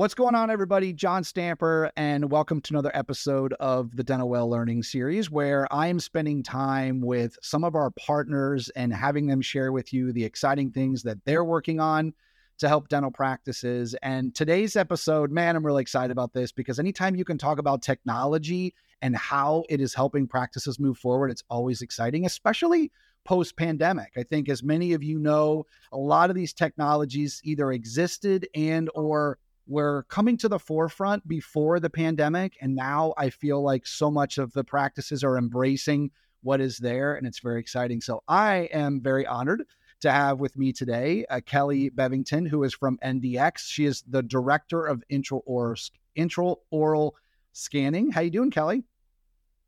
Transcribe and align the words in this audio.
What's 0.00 0.14
going 0.14 0.34
on, 0.34 0.48
everybody? 0.50 0.94
John 0.94 1.24
Stamper, 1.24 1.90
and 1.94 2.30
welcome 2.30 2.62
to 2.62 2.72
another 2.72 2.90
episode 2.94 3.52
of 3.60 3.94
the 3.94 4.02
Dental 4.02 4.30
Whale 4.30 4.48
Learning 4.48 4.82
Series, 4.82 5.30
where 5.30 5.70
I 5.70 5.88
am 5.88 6.00
spending 6.00 6.42
time 6.42 7.02
with 7.02 7.36
some 7.42 7.64
of 7.64 7.74
our 7.74 7.90
partners 7.90 8.70
and 8.70 8.94
having 8.94 9.26
them 9.26 9.42
share 9.42 9.72
with 9.72 9.92
you 9.92 10.10
the 10.14 10.24
exciting 10.24 10.70
things 10.70 11.02
that 11.02 11.18
they're 11.26 11.44
working 11.44 11.80
on 11.80 12.14
to 12.60 12.66
help 12.66 12.88
dental 12.88 13.10
practices. 13.10 13.94
And 14.00 14.34
today's 14.34 14.74
episode, 14.74 15.30
man, 15.30 15.54
I'm 15.54 15.66
really 15.66 15.82
excited 15.82 16.12
about 16.12 16.32
this 16.32 16.50
because 16.50 16.78
anytime 16.78 17.14
you 17.14 17.26
can 17.26 17.36
talk 17.36 17.58
about 17.58 17.82
technology 17.82 18.74
and 19.02 19.14
how 19.14 19.64
it 19.68 19.82
is 19.82 19.92
helping 19.92 20.26
practices 20.26 20.80
move 20.80 20.96
forward, 20.96 21.30
it's 21.30 21.44
always 21.50 21.82
exciting, 21.82 22.24
especially 22.24 22.90
post 23.26 23.54
pandemic. 23.54 24.12
I 24.16 24.22
think 24.22 24.48
as 24.48 24.62
many 24.62 24.94
of 24.94 25.04
you 25.04 25.18
know, 25.18 25.66
a 25.92 25.98
lot 25.98 26.30
of 26.30 26.36
these 26.36 26.54
technologies 26.54 27.42
either 27.44 27.70
existed 27.70 28.48
and 28.54 28.88
or 28.94 29.36
were 29.70 30.04
coming 30.08 30.36
to 30.36 30.48
the 30.48 30.58
forefront 30.58 31.26
before 31.28 31.78
the 31.78 31.88
pandemic 31.88 32.56
and 32.60 32.74
now 32.74 33.14
I 33.16 33.30
feel 33.30 33.62
like 33.62 33.86
so 33.86 34.10
much 34.10 34.36
of 34.36 34.52
the 34.52 34.64
practices 34.64 35.22
are 35.22 35.38
embracing 35.38 36.10
what 36.42 36.60
is 36.60 36.78
there 36.78 37.14
and 37.14 37.24
it's 37.26 37.38
very 37.38 37.60
exciting. 37.60 38.00
So 38.00 38.22
I 38.26 38.68
am 38.72 39.00
very 39.00 39.24
honored 39.26 39.64
to 40.00 40.10
have 40.10 40.40
with 40.40 40.56
me 40.58 40.72
today 40.72 41.24
uh, 41.30 41.40
Kelly 41.46 41.88
Bevington, 41.88 42.48
who 42.48 42.64
is 42.64 42.74
from 42.74 42.98
NDX. 43.04 43.58
She 43.58 43.84
is 43.84 44.02
the 44.08 44.24
director 44.24 44.84
of 44.86 45.04
intraoral, 45.10 45.90
intraoral 46.18 47.12
scanning. 47.52 48.10
How 48.10 48.22
you 48.22 48.30
doing, 48.30 48.50
Kelly? 48.50 48.82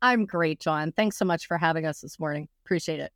I'm 0.01 0.25
great, 0.25 0.59
John. 0.59 0.91
Thanks 0.91 1.17
so 1.17 1.23
much 1.23 1.47
for 1.47 1.57
having 1.57 1.85
us 1.85 2.01
this 2.01 2.19
morning. 2.19 2.49
Appreciate 2.65 2.99
it. 2.99 3.13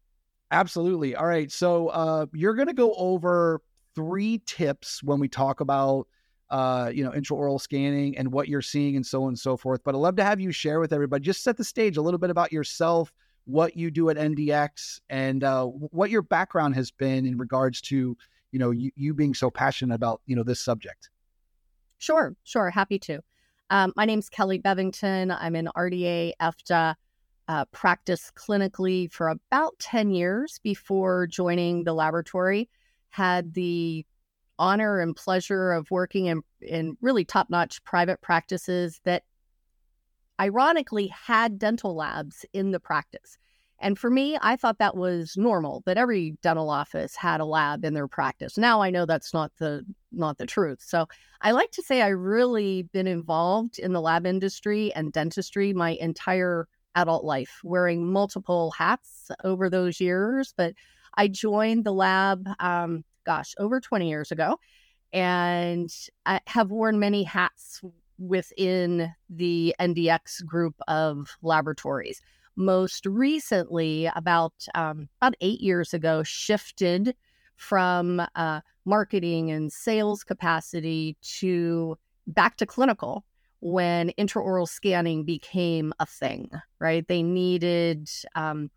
Absolutely. 0.51 1.17
All 1.17 1.25
right. 1.25 1.51
So 1.51 1.89
uh, 1.89 2.27
you're 2.33 2.55
going 2.55 2.69
to 2.69 2.73
go 2.73 2.93
over 2.93 3.61
three 3.93 4.41
tips 4.45 5.03
when 5.03 5.19
we 5.19 5.27
talk 5.27 5.59
about 5.59 6.07
uh, 6.49 6.91
you 6.93 7.03
know, 7.03 7.11
intraoral 7.11 7.59
scanning 7.59 8.17
and 8.17 8.31
what 8.31 8.47
you're 8.47 8.61
seeing 8.61 8.95
and 8.95 9.05
so 9.05 9.23
on 9.23 9.29
and 9.29 9.39
so 9.39 9.57
forth. 9.57 9.81
But 9.83 9.95
I'd 9.95 9.99
love 9.99 10.15
to 10.17 10.23
have 10.23 10.39
you 10.39 10.51
share 10.51 10.79
with 10.79 10.93
everybody, 10.93 11.23
just 11.23 11.43
set 11.43 11.57
the 11.57 11.63
stage 11.63 11.97
a 11.97 12.01
little 12.01 12.17
bit 12.17 12.29
about 12.29 12.51
yourself, 12.51 13.11
what 13.45 13.75
you 13.75 13.91
do 13.91 14.09
at 14.09 14.17
NDX, 14.17 15.01
and 15.09 15.43
uh, 15.43 15.65
what 15.65 16.09
your 16.09 16.21
background 16.21 16.75
has 16.75 16.91
been 16.91 17.25
in 17.25 17.37
regards 17.37 17.81
to, 17.81 18.17
you 18.51 18.59
know, 18.59 18.71
you, 18.71 18.91
you 18.95 19.13
being 19.13 19.33
so 19.33 19.49
passionate 19.49 19.95
about, 19.95 20.21
you 20.25 20.35
know, 20.35 20.43
this 20.43 20.59
subject. 20.59 21.09
Sure, 21.97 22.35
sure. 22.43 22.69
Happy 22.69 22.99
to. 22.99 23.19
Um, 23.69 23.91
my 23.95 24.05
name's 24.05 24.29
Kelly 24.29 24.59
Bevington. 24.59 25.35
I'm 25.39 25.55
an 25.55 25.69
RDA 25.75 26.33
EFDA. 26.41 26.95
Uh, 27.49 27.63
clinically 27.73 29.09
for 29.09 29.29
about 29.29 29.73
10 29.79 30.11
years 30.11 30.59
before 30.63 31.27
joining 31.27 31.85
the 31.85 31.93
laboratory. 31.93 32.69
Had 33.09 33.53
the 33.53 34.05
honor 34.59 34.99
and 34.99 35.15
pleasure 35.15 35.71
of 35.71 35.89
working 35.91 36.27
in, 36.27 36.41
in 36.61 36.97
really 37.01 37.25
top 37.25 37.49
notch 37.49 37.83
private 37.83 38.21
practices 38.21 38.99
that 39.03 39.23
ironically 40.39 41.07
had 41.07 41.59
dental 41.59 41.95
labs 41.95 42.45
in 42.53 42.71
the 42.71 42.79
practice. 42.79 43.37
And 43.79 43.97
for 43.97 44.09
me, 44.09 44.37
I 44.41 44.55
thought 44.55 44.79
that 44.79 44.97
was 44.97 45.35
normal 45.37 45.83
that 45.85 45.97
every 45.97 46.35
dental 46.41 46.69
office 46.69 47.15
had 47.15 47.41
a 47.41 47.45
lab 47.45 47.85
in 47.85 47.93
their 47.93 48.07
practice. 48.07 48.57
Now 48.57 48.81
I 48.81 48.89
know 48.89 49.05
that's 49.05 49.33
not 49.33 49.51
the 49.59 49.85
not 50.11 50.39
the 50.39 50.47
truth. 50.47 50.79
So 50.81 51.07
I 51.41 51.51
like 51.51 51.71
to 51.71 51.83
say 51.83 52.01
I 52.01 52.07
really 52.07 52.83
been 52.91 53.05
involved 53.07 53.77
in 53.77 53.93
the 53.93 54.01
lab 54.01 54.25
industry 54.25 54.91
and 54.95 55.13
dentistry 55.13 55.73
my 55.73 55.91
entire 55.91 56.67
adult 56.95 57.23
life, 57.23 57.61
wearing 57.63 58.11
multiple 58.11 58.71
hats 58.71 59.29
over 59.43 59.69
those 59.69 60.01
years. 60.01 60.53
But 60.57 60.73
I 61.13 61.27
joined 61.27 61.83
the 61.83 61.93
lab 61.93 62.49
um, 62.59 63.03
gosh, 63.27 63.53
over 63.59 63.79
20 63.79 64.09
years 64.09 64.31
ago, 64.31 64.57
and 65.13 65.93
I 66.25 66.39
have 66.47 66.71
worn 66.71 66.97
many 66.97 67.23
hats 67.23 67.81
within 68.17 69.13
the 69.29 69.75
NDX 69.79 70.43
group 70.45 70.75
of 70.87 71.37
laboratories. 71.43 72.21
Most 72.55 73.05
recently, 73.05 74.09
about 74.15 74.53
um, 74.73 75.09
about 75.21 75.35
eight 75.41 75.61
years 75.61 75.93
ago, 75.93 76.23
shifted 76.23 77.15
from 77.57 78.21
uh, 78.35 78.61
marketing 78.85 79.51
and 79.51 79.71
sales 79.71 80.23
capacity 80.23 81.17
to 81.21 81.97
back 82.25 82.57
to 82.57 82.65
clinical 82.65 83.25
when 83.59 84.11
intraoral 84.17 84.67
scanning 84.67 85.23
became 85.23 85.93
a 85.99 86.05
thing. 86.05 86.49
Right, 86.79 87.07
they 87.07 87.21
needed 87.21 88.09
um, 88.35 88.71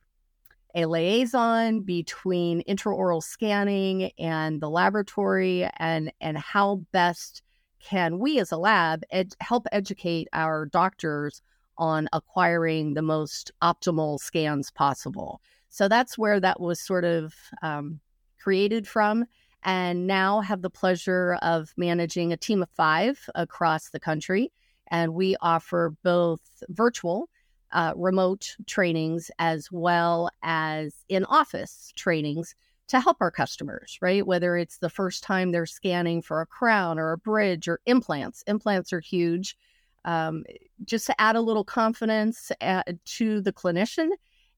a 0.75 0.87
liaison 0.87 1.81
between 1.81 2.63
intraoral 2.69 3.23
scanning 3.23 4.11
and 4.19 4.61
the 4.61 4.71
laboratory 4.71 5.69
and 5.79 6.13
and 6.21 6.39
how 6.39 6.83
best 6.93 7.43
can 7.81 8.19
we 8.19 8.39
as 8.39 8.53
a 8.53 8.57
lab 8.57 9.03
ed- 9.11 9.35
help 9.41 9.67
educate 9.73 10.29
our 10.33 10.67
doctors 10.67 11.43
on 11.79 12.09
acquiring 12.13 12.95
the 12.95 13.03
most 13.03 13.51
optimal 13.63 14.19
scans 14.19 14.71
possible. 14.71 15.41
So 15.71 15.89
that's 15.89 16.19
where 16.19 16.39
that 16.41 16.61
was 16.61 16.79
sort 16.79 17.05
of 17.05 17.35
um, 17.63 18.01
created 18.39 18.87
from 18.87 19.25
and 19.63 20.07
now 20.07 20.41
have 20.41 20.63
the 20.63 20.71
pleasure 20.71 21.39
of 21.43 21.73
managing 21.77 22.33
a 22.33 22.37
team 22.37 22.63
of 22.63 22.69
five 22.71 23.19
across 23.35 23.89
the 23.89 24.01
country 24.01 24.53
and 24.91 25.15
we 25.15 25.37
offer 25.41 25.95
both 26.03 26.41
virtual 26.69 27.30
uh, 27.73 27.93
remote 27.97 28.57
trainings 28.67 29.31
as 29.39 29.71
well 29.71 30.31
as 30.43 30.95
in 31.09 31.25
office 31.25 31.93
trainings 31.97 32.55
to 32.89 33.01
help 33.01 33.19
our 33.21 33.31
customers, 33.31 33.99
right? 34.03 34.27
Whether 34.27 34.57
it's 34.57 34.79
the 34.79 34.91
first 34.91 35.23
time 35.23 35.53
they're 35.53 35.67
scanning 35.67 36.23
for 36.23 36.41
a 36.41 36.47
crown 36.47 36.99
or 36.99 37.13
a 37.13 37.19
bridge 37.19 37.69
or 37.69 37.81
implants, 37.87 38.43
implants 38.47 38.93
are 38.93 39.01
huge. 39.01 39.57
Um, 40.05 40.45
just 40.85 41.07
to 41.07 41.21
add 41.21 41.37
a 41.37 41.41
little 41.43 41.63
confidence 41.63 42.51
uh, 42.63 42.83
to 43.05 43.43
the 43.43 43.53
clinician 43.53 44.09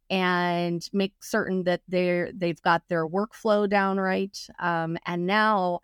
and 0.09 0.89
make 0.93 1.15
certain 1.21 1.65
that 1.65 1.81
they're 1.89 2.31
they've 2.33 2.63
got 2.63 2.83
their 2.89 3.09
workflow 3.09 3.69
down 3.69 3.99
right. 3.99 4.39
Um, 4.61 4.97
and 5.05 5.27
now 5.27 5.81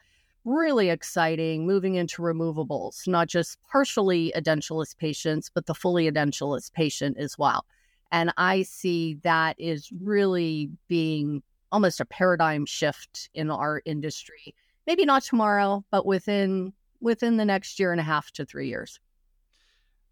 really 0.48 0.88
exciting 0.88 1.66
moving 1.66 1.96
into 1.96 2.22
removables, 2.22 3.06
not 3.06 3.28
just 3.28 3.58
partially 3.70 4.32
edentulous 4.34 4.96
patients, 4.96 5.50
but 5.52 5.66
the 5.66 5.74
fully 5.74 6.10
edentulous 6.10 6.72
patient 6.72 7.18
as 7.18 7.36
well. 7.36 7.64
And 8.10 8.32
I 8.38 8.62
see 8.62 9.18
that 9.22 9.56
is 9.58 9.90
really 10.00 10.70
being 10.88 11.42
almost 11.70 12.00
a 12.00 12.06
paradigm 12.06 12.64
shift 12.64 13.28
in 13.34 13.50
our 13.50 13.82
industry. 13.84 14.54
Maybe 14.86 15.04
not 15.04 15.22
tomorrow, 15.22 15.84
but 15.90 16.06
within 16.06 16.72
within 17.00 17.36
the 17.36 17.44
next 17.44 17.78
year 17.78 17.92
and 17.92 18.00
a 18.00 18.04
half 18.04 18.32
to 18.32 18.44
3 18.44 18.66
years. 18.68 18.98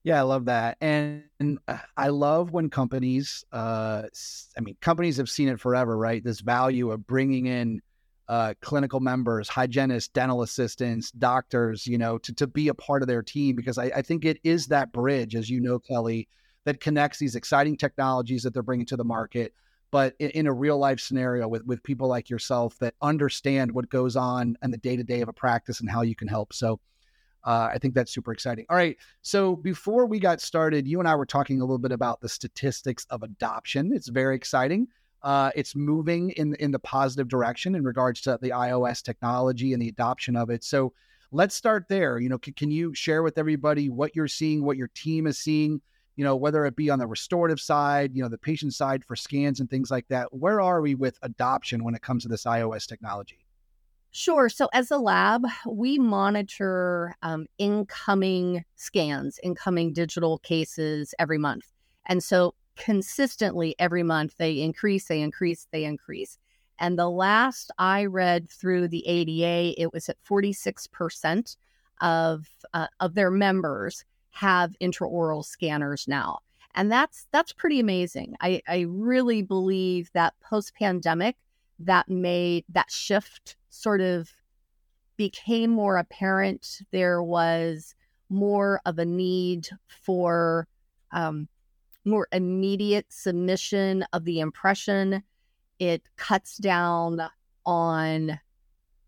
Yeah, 0.04 0.20
I 0.20 0.22
love 0.22 0.44
that. 0.44 0.76
And, 0.80 1.24
and 1.40 1.58
uh, 1.66 1.78
I 1.96 2.08
love 2.08 2.52
when 2.52 2.68
companies 2.68 3.44
uh 3.52 4.02
I 4.56 4.60
mean 4.60 4.76
companies 4.82 5.16
have 5.16 5.30
seen 5.30 5.48
it 5.48 5.58
forever, 5.58 5.96
right? 5.96 6.22
This 6.22 6.40
value 6.40 6.90
of 6.90 7.06
bringing 7.06 7.46
in 7.46 7.80
uh, 8.28 8.54
clinical 8.60 9.00
members, 9.00 9.48
hygienists, 9.48 10.08
dental 10.08 10.42
assistants, 10.42 11.10
doctors, 11.12 11.86
you 11.86 11.96
know, 11.96 12.18
to, 12.18 12.34
to 12.34 12.46
be 12.46 12.68
a 12.68 12.74
part 12.74 13.02
of 13.02 13.08
their 13.08 13.22
team 13.22 13.54
because 13.54 13.78
I, 13.78 13.84
I 13.84 14.02
think 14.02 14.24
it 14.24 14.40
is 14.42 14.66
that 14.66 14.92
bridge, 14.92 15.36
as 15.36 15.48
you 15.48 15.60
know, 15.60 15.78
Kelly, 15.78 16.28
that 16.64 16.80
connects 16.80 17.18
these 17.18 17.36
exciting 17.36 17.76
technologies 17.76 18.42
that 18.42 18.52
they're 18.52 18.62
bringing 18.62 18.86
to 18.86 18.96
the 18.96 19.04
market, 19.04 19.54
but 19.92 20.14
in, 20.18 20.30
in 20.30 20.46
a 20.48 20.52
real 20.52 20.76
life 20.76 20.98
scenario 20.98 21.46
with 21.46 21.64
with 21.64 21.82
people 21.84 22.08
like 22.08 22.28
yourself 22.28 22.76
that 22.78 22.94
understand 23.00 23.70
what 23.70 23.88
goes 23.88 24.16
on 24.16 24.56
and 24.60 24.72
the 24.72 24.78
day 24.78 24.96
to 24.96 25.04
day 25.04 25.20
of 25.20 25.28
a 25.28 25.32
practice 25.32 25.80
and 25.80 25.88
how 25.88 26.02
you 26.02 26.16
can 26.16 26.28
help. 26.28 26.52
So. 26.52 26.80
Uh, 27.44 27.70
I 27.72 27.78
think 27.78 27.94
that's 27.94 28.12
super 28.12 28.32
exciting. 28.32 28.66
All 28.68 28.76
right. 28.76 28.96
So 29.22 29.54
before 29.54 30.06
we 30.06 30.18
got 30.18 30.40
started, 30.40 30.88
you 30.88 30.98
and 30.98 31.06
I 31.06 31.14
were 31.14 31.24
talking 31.24 31.60
a 31.60 31.64
little 31.64 31.78
bit 31.78 31.92
about 31.92 32.20
the 32.20 32.28
statistics 32.28 33.06
of 33.08 33.22
adoption. 33.22 33.92
It's 33.94 34.08
very 34.08 34.34
exciting. 34.34 34.88
Uh, 35.22 35.50
it's 35.54 35.74
moving 35.74 36.30
in 36.30 36.54
in 36.56 36.70
the 36.70 36.78
positive 36.78 37.28
direction 37.28 37.74
in 37.74 37.84
regards 37.84 38.20
to 38.22 38.38
the 38.40 38.50
iOS 38.50 39.02
technology 39.02 39.72
and 39.72 39.82
the 39.82 39.88
adoption 39.88 40.36
of 40.36 40.50
it. 40.50 40.62
So 40.62 40.92
let's 41.32 41.54
start 41.54 41.86
there. 41.88 42.18
You 42.18 42.28
know, 42.28 42.38
can, 42.38 42.54
can 42.54 42.70
you 42.70 42.94
share 42.94 43.22
with 43.22 43.38
everybody 43.38 43.88
what 43.88 44.14
you're 44.14 44.28
seeing, 44.28 44.64
what 44.64 44.76
your 44.76 44.88
team 44.88 45.26
is 45.26 45.38
seeing? 45.38 45.80
You 46.16 46.24
know, 46.24 46.36
whether 46.36 46.64
it 46.64 46.76
be 46.76 46.88
on 46.88 46.98
the 46.98 47.06
restorative 47.06 47.60
side, 47.60 48.12
you 48.14 48.22
know, 48.22 48.28
the 48.28 48.38
patient 48.38 48.72
side 48.72 49.04
for 49.04 49.16
scans 49.16 49.60
and 49.60 49.68
things 49.68 49.90
like 49.90 50.08
that. 50.08 50.32
Where 50.32 50.60
are 50.60 50.80
we 50.80 50.94
with 50.94 51.18
adoption 51.22 51.84
when 51.84 51.94
it 51.94 52.02
comes 52.02 52.22
to 52.22 52.28
this 52.28 52.44
iOS 52.44 52.86
technology? 52.86 53.46
Sure. 54.12 54.48
So, 54.48 54.70
as 54.72 54.90
a 54.90 54.96
lab, 54.96 55.44
we 55.68 55.98
monitor 55.98 57.14
um, 57.20 57.46
incoming 57.58 58.64
scans, 58.76 59.38
incoming 59.42 59.92
digital 59.92 60.38
cases 60.38 61.14
every 61.18 61.36
month. 61.36 61.66
And 62.06 62.24
so, 62.24 62.54
consistently 62.76 63.74
every 63.78 64.02
month 64.02 64.36
they 64.36 64.60
increase, 64.60 65.06
they 65.06 65.20
increase, 65.20 65.66
they 65.72 65.84
increase. 65.84 66.38
And 66.78 66.98
the 66.98 67.08
last 67.08 67.70
I 67.78 68.04
read 68.04 68.50
through 68.50 68.88
the 68.88 69.06
ADA, 69.06 69.80
it 69.80 69.92
was 69.92 70.08
at 70.08 70.22
46% 70.24 71.56
of 72.02 72.46
uh, 72.74 72.88
of 73.00 73.14
their 73.14 73.30
members 73.30 74.04
have 74.30 74.76
intraoral 74.82 75.44
scanners 75.44 76.06
now. 76.06 76.40
And 76.74 76.92
that's 76.92 77.26
that's 77.32 77.54
pretty 77.54 77.80
amazing. 77.80 78.34
I, 78.40 78.60
I 78.68 78.80
really 78.88 79.40
believe 79.40 80.10
that 80.12 80.34
post 80.40 80.74
pandemic 80.74 81.36
that 81.78 82.08
made 82.08 82.64
that 82.68 82.90
shift 82.90 83.56
sort 83.70 84.02
of 84.02 84.30
became 85.16 85.70
more 85.70 85.96
apparent 85.96 86.80
there 86.90 87.22
was 87.22 87.94
more 88.28 88.80
of 88.84 88.98
a 88.98 89.04
need 89.04 89.68
for 89.86 90.68
um, 91.12 91.48
more 92.06 92.28
immediate 92.32 93.06
submission 93.08 94.04
of 94.12 94.24
the 94.24 94.40
impression. 94.40 95.22
It 95.78 96.02
cuts 96.16 96.56
down 96.56 97.20
on 97.64 98.40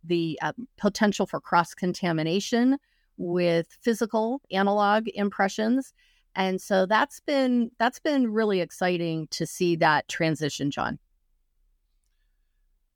the 0.05 0.39
uh, 0.43 0.53
potential 0.77 1.27
for 1.27 1.41
cross 1.41 1.75
contamination 1.75 2.79
with 3.17 3.67
physical 3.81 4.41
analog 4.51 5.09
impressions. 5.15 5.93
And 6.35 6.61
so 6.61 6.87
that's 6.87 7.21
been 7.21 7.71
that's 7.79 7.99
been 7.99 8.33
really 8.33 8.61
exciting 8.61 9.27
to 9.31 9.47
see 9.47 9.77
that 9.77 10.09
transition 10.09 10.71
john. 10.71 10.99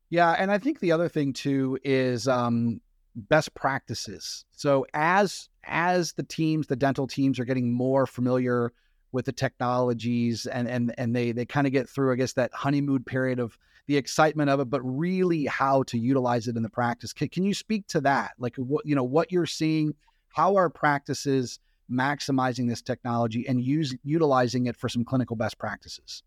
Yeah 0.09 0.31
and 0.31 0.51
i 0.51 0.57
think 0.57 0.79
the 0.79 0.91
other 0.91 1.09
thing 1.09 1.33
too 1.33 1.77
is 1.83 2.27
um, 2.27 2.79
best 3.15 3.53
practices. 3.53 4.45
So 4.51 4.85
as 4.93 5.49
as 5.65 6.13
the 6.13 6.23
teams 6.23 6.67
the 6.67 6.75
dental 6.75 7.07
teams 7.07 7.39
are 7.39 7.45
getting 7.45 7.73
more 7.73 8.05
familiar 8.05 8.73
with 9.13 9.25
the 9.25 9.31
technologies 9.31 10.45
and 10.45 10.67
and 10.67 10.93
and 10.97 11.15
they 11.15 11.31
they 11.31 11.45
kind 11.45 11.65
of 11.65 11.71
get 11.71 11.87
through 11.87 12.11
i 12.11 12.15
guess 12.15 12.33
that 12.33 12.53
honeymoon 12.53 13.03
period 13.03 13.39
of 13.39 13.57
the 13.87 13.95
excitement 13.95 14.49
of 14.49 14.59
it 14.59 14.69
but 14.69 14.81
really 14.81 15.45
how 15.45 15.83
to 15.83 15.97
utilize 15.97 16.47
it 16.47 16.57
in 16.57 16.63
the 16.63 16.69
practice 16.69 17.13
can, 17.13 17.29
can 17.29 17.43
you 17.43 17.53
speak 17.53 17.87
to 17.87 18.01
that 18.01 18.31
like 18.37 18.55
what 18.57 18.85
you 18.85 18.95
know 18.95 19.03
what 19.03 19.31
you're 19.31 19.45
seeing 19.45 19.93
how 20.33 20.55
are 20.55 20.69
practices 20.69 21.59
maximizing 21.91 22.67
this 22.67 22.81
technology 22.81 23.47
and 23.47 23.61
use 23.61 23.95
utilizing 24.03 24.65
it 24.65 24.75
for 24.75 24.89
some 24.89 25.05
clinical 25.05 25.35
best 25.35 25.57
practices? 25.57 26.23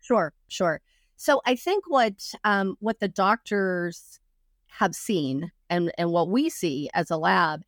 Sure, 0.00 0.32
sure. 0.48 0.80
So 1.16 1.40
I 1.46 1.56
think 1.56 1.84
what 1.88 2.34
um, 2.44 2.76
what 2.80 3.00
the 3.00 3.08
doctors 3.08 4.20
have 4.66 4.94
seen 4.94 5.50
and 5.68 5.90
and 5.98 6.12
what 6.12 6.28
we 6.28 6.48
see 6.48 6.88
as 6.94 7.10
a 7.10 7.16
lab 7.16 7.62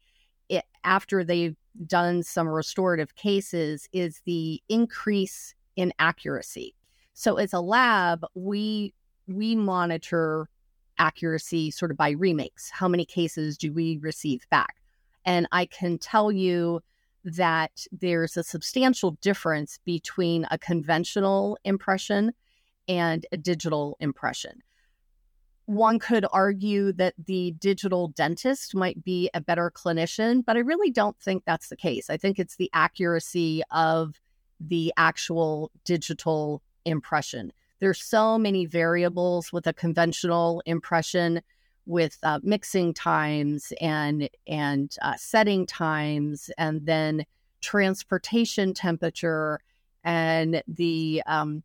it, 0.48 0.64
after 0.84 1.24
they've 1.24 1.56
done 1.86 2.22
some 2.22 2.48
restorative 2.48 3.14
cases 3.14 3.88
is 3.92 4.22
the 4.24 4.62
increase 4.68 5.54
in 5.76 5.92
accuracy. 5.98 6.74
So 7.14 7.36
as 7.36 7.52
a 7.52 7.60
lab, 7.60 8.24
we 8.34 8.94
we 9.26 9.54
monitor 9.54 10.48
accuracy 10.98 11.70
sort 11.70 11.90
of 11.90 11.96
by 11.96 12.10
remakes. 12.10 12.70
How 12.70 12.88
many 12.88 13.04
cases 13.04 13.56
do 13.56 13.72
we 13.72 13.98
receive 13.98 14.46
back? 14.50 14.76
And 15.24 15.46
I 15.52 15.66
can 15.66 15.98
tell 15.98 16.32
you 16.32 16.80
that 17.24 17.86
there's 17.92 18.36
a 18.36 18.44
substantial 18.44 19.12
difference 19.22 19.78
between 19.84 20.46
a 20.50 20.58
conventional 20.58 21.58
impression 21.64 22.32
and 22.88 23.26
a 23.32 23.36
digital 23.36 23.96
impression. 24.00 24.62
One 25.70 26.00
could 26.00 26.26
argue 26.32 26.92
that 26.94 27.14
the 27.16 27.52
digital 27.52 28.08
dentist 28.08 28.74
might 28.74 29.04
be 29.04 29.30
a 29.34 29.40
better 29.40 29.70
clinician, 29.70 30.44
but 30.44 30.56
I 30.56 30.60
really 30.60 30.90
don't 30.90 31.16
think 31.20 31.44
that's 31.44 31.68
the 31.68 31.76
case. 31.76 32.10
I 32.10 32.16
think 32.16 32.40
it's 32.40 32.56
the 32.56 32.68
accuracy 32.72 33.62
of 33.70 34.20
the 34.58 34.92
actual 34.96 35.70
digital 35.84 36.60
impression. 36.84 37.52
There's 37.78 38.02
so 38.02 38.36
many 38.36 38.66
variables 38.66 39.52
with 39.52 39.68
a 39.68 39.72
conventional 39.72 40.60
impression 40.66 41.40
with 41.86 42.18
uh, 42.24 42.40
mixing 42.42 42.92
times 42.92 43.72
and 43.80 44.28
and 44.48 44.96
uh, 45.02 45.14
setting 45.18 45.66
times, 45.66 46.50
and 46.58 46.84
then 46.84 47.24
transportation 47.60 48.74
temperature 48.74 49.60
and 50.02 50.64
the 50.66 51.22
um, 51.26 51.62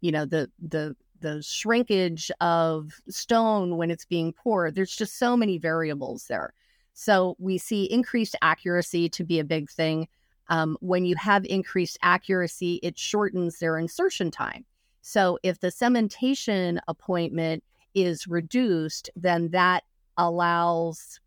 you 0.00 0.10
know 0.10 0.24
the 0.24 0.50
the 0.60 0.96
the 1.20 1.42
shrinkage 1.42 2.30
of 2.40 2.92
stone 3.08 3.76
when 3.76 3.90
it's 3.90 4.04
being 4.04 4.32
poured. 4.32 4.74
There's 4.74 4.94
just 4.94 5.18
so 5.18 5.36
many 5.36 5.58
variables 5.58 6.26
there. 6.26 6.52
So 6.94 7.36
we 7.38 7.58
see 7.58 7.84
increased 7.84 8.36
accuracy 8.42 9.08
to 9.10 9.24
be 9.24 9.38
a 9.38 9.44
big 9.44 9.70
thing. 9.70 10.08
Um, 10.48 10.76
when 10.80 11.04
you 11.04 11.16
have 11.16 11.44
increased 11.44 11.98
accuracy, 12.02 12.80
it 12.82 12.98
shortens 12.98 13.58
their 13.58 13.78
insertion 13.78 14.30
time. 14.30 14.64
So 15.02 15.38
if 15.42 15.60
the 15.60 15.68
cementation 15.68 16.78
appointment 16.88 17.62
is 17.94 18.26
reduced, 18.26 19.10
then 19.14 19.50
that 19.50 19.84
allows 20.16 21.20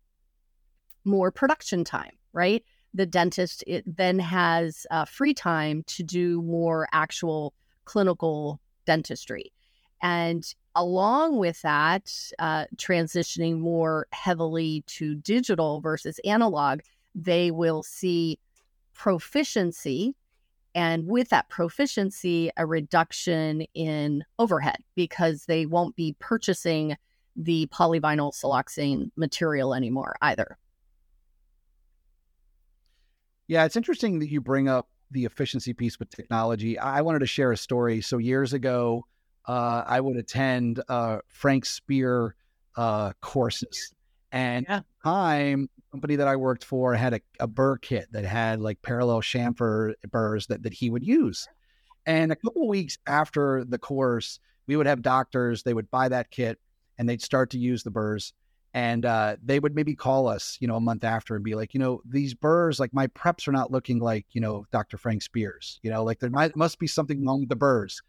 more 1.04 1.30
production 1.30 1.84
time, 1.84 2.12
right? 2.32 2.64
The 2.94 3.06
dentist 3.06 3.64
then 3.86 4.18
has 4.18 4.86
uh, 4.90 5.04
free 5.04 5.34
time 5.34 5.84
to 5.86 6.02
do 6.02 6.42
more 6.42 6.88
actual 6.92 7.54
clinical 7.84 8.60
dentistry. 8.86 9.52
And 10.02 10.44
along 10.74 11.38
with 11.38 11.60
that, 11.62 12.12
uh, 12.38 12.66
transitioning 12.76 13.58
more 13.58 14.06
heavily 14.12 14.82
to 14.86 15.14
digital 15.14 15.80
versus 15.80 16.18
analog, 16.24 16.80
they 17.14 17.50
will 17.50 17.82
see 17.82 18.38
proficiency 18.94 20.14
and 20.74 21.06
with 21.06 21.30
that 21.30 21.48
proficiency, 21.48 22.50
a 22.56 22.64
reduction 22.64 23.62
in 23.74 24.24
overhead 24.38 24.78
because 24.94 25.46
they 25.46 25.66
won't 25.66 25.96
be 25.96 26.14
purchasing 26.20 26.96
the 27.36 27.66
polyvinyl 27.72 28.32
siloxane 28.32 29.10
material 29.16 29.74
anymore 29.74 30.16
either. 30.22 30.58
Yeah, 33.48 33.64
it's 33.64 33.76
interesting 33.76 34.20
that 34.20 34.30
you 34.30 34.40
bring 34.40 34.68
up 34.68 34.88
the 35.10 35.24
efficiency 35.24 35.72
piece 35.72 35.98
with 35.98 36.10
technology. 36.10 36.78
I 36.78 37.00
wanted 37.00 37.20
to 37.20 37.26
share 37.26 37.50
a 37.50 37.56
story. 37.56 38.00
So 38.00 38.18
years 38.18 38.52
ago, 38.52 39.06
uh, 39.46 39.84
I 39.86 40.00
would 40.00 40.16
attend 40.16 40.82
uh, 40.88 41.18
Frank 41.28 41.64
Spear 41.64 42.34
uh, 42.76 43.12
courses, 43.20 43.92
and 44.32 44.66
yeah. 44.68 44.80
time 45.04 45.68
company 45.90 46.16
that 46.16 46.28
I 46.28 46.36
worked 46.36 46.64
for 46.64 46.94
had 46.94 47.14
a, 47.14 47.20
a 47.40 47.46
burr 47.46 47.76
kit 47.76 48.08
that 48.12 48.24
had 48.24 48.60
like 48.60 48.80
parallel 48.82 49.20
chamfer 49.20 49.94
burrs 50.10 50.46
that, 50.46 50.62
that 50.62 50.72
he 50.72 50.90
would 50.90 51.04
use. 51.04 51.48
And 52.06 52.32
a 52.32 52.36
couple 52.36 52.66
weeks 52.68 52.98
after 53.06 53.64
the 53.64 53.78
course, 53.78 54.38
we 54.66 54.76
would 54.76 54.86
have 54.86 55.02
doctors, 55.02 55.62
they 55.62 55.74
would 55.74 55.90
buy 55.90 56.08
that 56.08 56.30
kit 56.30 56.58
and 56.98 57.08
they'd 57.08 57.22
start 57.22 57.50
to 57.50 57.58
use 57.58 57.82
the 57.82 57.90
burrs. 57.90 58.32
And 58.72 59.04
uh, 59.04 59.36
they 59.42 59.58
would 59.58 59.74
maybe 59.74 59.96
call 59.96 60.28
us, 60.28 60.56
you 60.60 60.68
know, 60.68 60.76
a 60.76 60.80
month 60.80 61.02
after 61.02 61.34
and 61.34 61.44
be 61.44 61.56
like, 61.56 61.74
you 61.74 61.80
know, 61.80 62.02
these 62.04 62.34
burrs, 62.34 62.78
like 62.78 62.94
my 62.94 63.08
preps 63.08 63.48
are 63.48 63.52
not 63.52 63.72
looking 63.72 63.98
like, 63.98 64.26
you 64.30 64.40
know, 64.40 64.64
Dr. 64.70 64.96
Frank 64.96 65.22
Spear's, 65.22 65.80
you 65.82 65.90
know, 65.90 66.04
like 66.04 66.20
there 66.20 66.30
might, 66.30 66.54
must 66.54 66.78
be 66.78 66.86
something 66.86 67.26
wrong 67.26 67.40
with 67.40 67.48
the 67.48 67.56
burrs. 67.56 68.00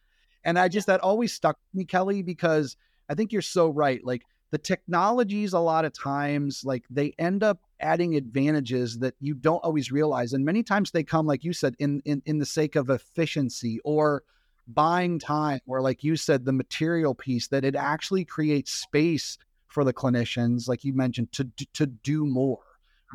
And 0.44 0.58
I 0.58 0.68
just, 0.68 0.88
that 0.88 1.02
always 1.02 1.34
stuck 1.34 1.58
me, 1.74 1.86
Kelly, 1.86 2.22
because 2.22 2.78
I 3.10 3.16
think 3.16 3.32
you're 3.32 3.42
so 3.42 3.70
right. 3.70 4.04
Like 4.04 4.24
the 4.52 4.58
technologies, 4.58 5.54
a 5.54 5.60
lot 5.60 5.86
of 5.86 5.94
times, 5.94 6.64
like 6.66 6.86
they 6.90 7.14
end 7.18 7.44
up 7.44 7.60
adding 7.82 8.16
advantages 8.16 9.00
that 9.00 9.16
you 9.20 9.34
don't 9.34 9.64
always 9.64 9.92
realize 9.92 10.34
and 10.34 10.46
many 10.46 10.64
times 10.64 10.92
they 10.92 11.04
come 11.04 11.26
like 11.26 11.44
you 11.44 11.54
said 11.54 11.76
in 11.80 12.02
in, 12.06 12.22
in 12.26 12.38
the 12.38 12.46
sake 12.46 12.76
of 12.76 12.90
efficiency 12.90 13.80
or 13.84 14.24
buying 14.68 15.20
time 15.20 15.60
or 15.66 15.82
like 15.82 16.04
you 16.04 16.16
said 16.16 16.46
the 16.46 16.54
material 16.54 17.16
piece 17.16 17.48
that 17.48 17.66
it 17.66 17.76
actually 17.76 18.24
creates 18.24 18.72
space 18.72 19.38
for 19.68 19.84
the 19.84 19.94
clinicians 19.94 20.68
like 20.68 20.84
you 20.84 20.94
mentioned 20.94 21.32
to 21.32 21.50
to 21.74 21.88
do 21.88 22.26
more 22.26 22.60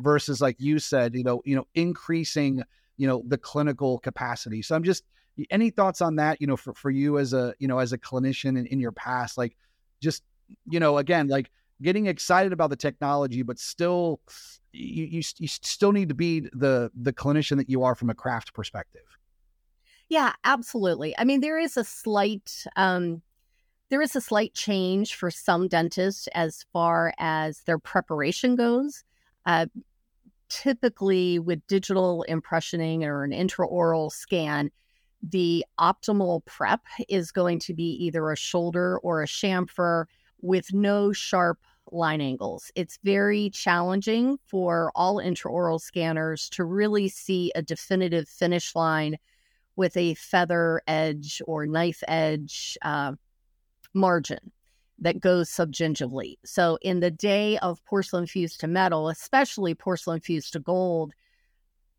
versus 0.01 0.41
like 0.41 0.57
you 0.59 0.77
said 0.77 1.15
you 1.15 1.23
know 1.23 1.41
you 1.45 1.55
know 1.55 1.65
increasing 1.73 2.61
you 2.97 3.07
know 3.07 3.23
the 3.27 3.37
clinical 3.37 3.99
capacity 3.99 4.61
so 4.61 4.75
i'm 4.75 4.83
just 4.83 5.03
any 5.49 5.69
thoughts 5.69 6.01
on 6.01 6.15
that 6.15 6.41
you 6.41 6.47
know 6.47 6.57
for, 6.57 6.73
for 6.73 6.89
you 6.89 7.17
as 7.17 7.33
a 7.33 7.53
you 7.59 7.67
know 7.67 7.79
as 7.79 7.93
a 7.93 7.97
clinician 7.97 8.57
in, 8.57 8.65
in 8.67 8.79
your 8.79 8.91
past 8.91 9.37
like 9.37 9.55
just 10.01 10.23
you 10.69 10.79
know 10.79 10.97
again 10.97 11.27
like 11.27 11.49
getting 11.81 12.07
excited 12.07 12.53
about 12.53 12.69
the 12.69 12.75
technology, 12.75 13.41
but 13.41 13.59
still, 13.59 14.19
you, 14.71 15.05
you, 15.05 15.21
you 15.37 15.47
still 15.47 15.91
need 15.91 16.09
to 16.09 16.15
be 16.15 16.41
the 16.53 16.91
the 16.99 17.13
clinician 17.13 17.57
that 17.57 17.69
you 17.69 17.83
are 17.83 17.95
from 17.95 18.09
a 18.09 18.15
craft 18.15 18.53
perspective. 18.53 19.03
Yeah, 20.09 20.33
absolutely. 20.43 21.17
I 21.17 21.23
mean, 21.23 21.41
there 21.41 21.59
is 21.59 21.77
a 21.77 21.83
slight 21.83 22.65
um, 22.75 23.21
there 23.89 24.01
is 24.01 24.15
a 24.15 24.21
slight 24.21 24.53
change 24.53 25.15
for 25.15 25.31
some 25.31 25.67
dentists 25.67 26.27
as 26.33 26.65
far 26.73 27.13
as 27.19 27.61
their 27.61 27.79
preparation 27.79 28.55
goes. 28.55 29.03
Uh, 29.45 29.67
typically, 30.49 31.39
with 31.39 31.65
digital 31.67 32.25
impressioning 32.27 33.03
or 33.03 33.23
an 33.23 33.31
intraoral 33.31 34.11
scan, 34.11 34.71
the 35.21 35.65
optimal 35.79 36.45
prep 36.45 36.81
is 37.09 37.31
going 37.31 37.59
to 37.59 37.73
be 37.73 37.91
either 38.05 38.31
a 38.31 38.37
shoulder 38.37 38.99
or 38.99 39.21
a 39.21 39.27
chamfer 39.27 40.05
with 40.41 40.73
no 40.73 41.11
sharp 41.11 41.59
line 41.91 42.21
angles. 42.21 42.71
It's 42.75 42.99
very 43.03 43.49
challenging 43.49 44.37
for 44.45 44.91
all 44.95 45.15
intraoral 45.15 45.81
scanners 45.81 46.49
to 46.51 46.63
really 46.63 47.07
see 47.09 47.51
a 47.55 47.61
definitive 47.61 48.27
finish 48.27 48.75
line 48.75 49.17
with 49.75 49.95
a 49.95 50.15
feather 50.15 50.81
edge 50.87 51.41
or 51.45 51.65
knife 51.65 52.03
edge 52.07 52.77
uh, 52.81 53.13
margin 53.93 54.51
that 54.99 55.19
goes 55.19 55.49
subgingivally. 55.49 56.37
So, 56.43 56.77
in 56.81 56.99
the 56.99 57.11
day 57.11 57.57
of 57.59 57.83
porcelain 57.85 58.25
fused 58.25 58.59
to 58.61 58.67
metal, 58.67 59.09
especially 59.09 59.75
porcelain 59.75 60.19
fused 60.19 60.53
to 60.53 60.59
gold, 60.59 61.13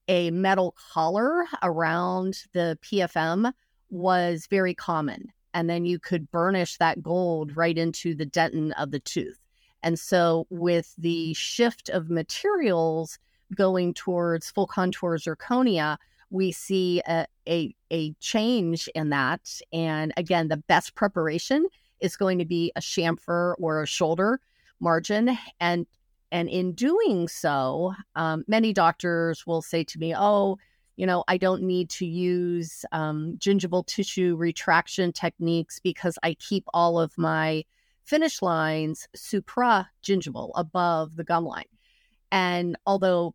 a 0.09 0.31
metal 0.31 0.75
collar 0.93 1.45
around 1.63 2.45
the 2.53 2.79
PFM 2.83 3.53
was 3.91 4.47
very 4.49 4.75
common 4.75 5.33
and 5.55 5.69
then 5.69 5.85
you 5.85 5.99
could 5.99 6.31
burnish 6.31 6.77
that 6.77 7.03
gold 7.03 7.57
right 7.57 7.77
into 7.77 8.15
the 8.15 8.27
dentin 8.27 8.73
of 8.79 8.91
the 8.91 9.01
tooth. 9.01 9.39
And 9.83 9.99
so, 9.99 10.47
with 10.51 10.95
the 10.99 11.35
shift 11.35 11.89
of 11.89 12.11
materials 12.11 13.19
going 13.55 13.95
towards 13.95 14.51
full 14.51 14.67
contour 14.67 15.19
zirconia, 15.19 15.97
we 16.31 16.53
see 16.53 17.01
a, 17.09 17.27
a, 17.49 17.75
a 17.91 18.13
change 18.15 18.89
in 18.95 19.11
that. 19.11 19.61
And 19.73 20.13
again, 20.17 20.49
the 20.49 20.57
best 20.57 20.95
preparation 20.95 21.67
is 22.01 22.17
going 22.17 22.39
to 22.39 22.45
be 22.45 22.73
a 22.77 22.81
chamfer 22.81 23.55
or 23.59 23.83
a 23.83 23.87
shoulder 23.87 24.41
margin. 24.81 25.39
And 25.61 25.87
and 26.31 26.49
in 26.49 26.73
doing 26.73 27.29
so, 27.29 27.95
um, 28.15 28.45
many 28.49 28.73
doctors 28.73 29.47
will 29.47 29.63
say 29.63 29.85
to 29.85 29.99
me, 29.99 30.15
"Oh, 30.17 30.59
you 30.97 31.07
know, 31.07 31.25
I 31.29 31.39
don't 31.39 31.63
need 31.63 31.91
to 31.91 32.07
use 32.07 32.85
um, 32.93 33.37
gingival 33.39 33.87
tissue 33.87 34.37
retraction 34.37 35.13
techniques 35.13 35.79
because 35.79 36.19
I 36.23 36.35
keep 36.35 36.65
all 36.75 36.99
of 36.99 37.17
my 37.17 37.65
finish 38.05 38.43
lines 38.43 39.09
supra 39.15 39.91
gingival 40.03 40.51
above 40.55 41.17
the 41.17 41.25
gum 41.25 41.45
line." 41.45 41.65
And 42.31 42.77
although 42.87 43.35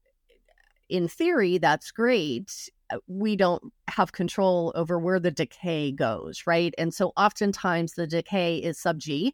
in 0.90 1.08
theory 1.08 1.58
that's 1.58 1.92
great, 1.92 2.70
uh, 2.92 2.98
we 3.08 3.36
don't 3.36 3.74
have 3.88 4.12
control 4.12 4.72
over 4.76 5.00
where 5.00 5.20
the 5.20 5.32
decay 5.32 5.92
goes, 5.92 6.44
right? 6.46 6.74
And 6.78 6.94
so 6.94 7.14
oftentimes 7.18 7.94
the 7.94 8.08
decay 8.08 8.58
is 8.58 8.80
sub 8.80 9.00
G. 9.00 9.34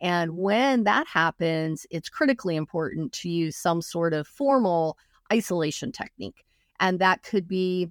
And 0.00 0.36
when 0.36 0.84
that 0.84 1.06
happens, 1.06 1.86
it's 1.90 2.08
critically 2.08 2.56
important 2.56 3.12
to 3.12 3.28
use 3.28 3.56
some 3.56 3.82
sort 3.82 4.14
of 4.14 4.26
formal 4.26 4.96
isolation 5.32 5.92
technique. 5.92 6.44
And 6.80 6.98
that 6.98 7.22
could 7.22 7.46
be 7.46 7.90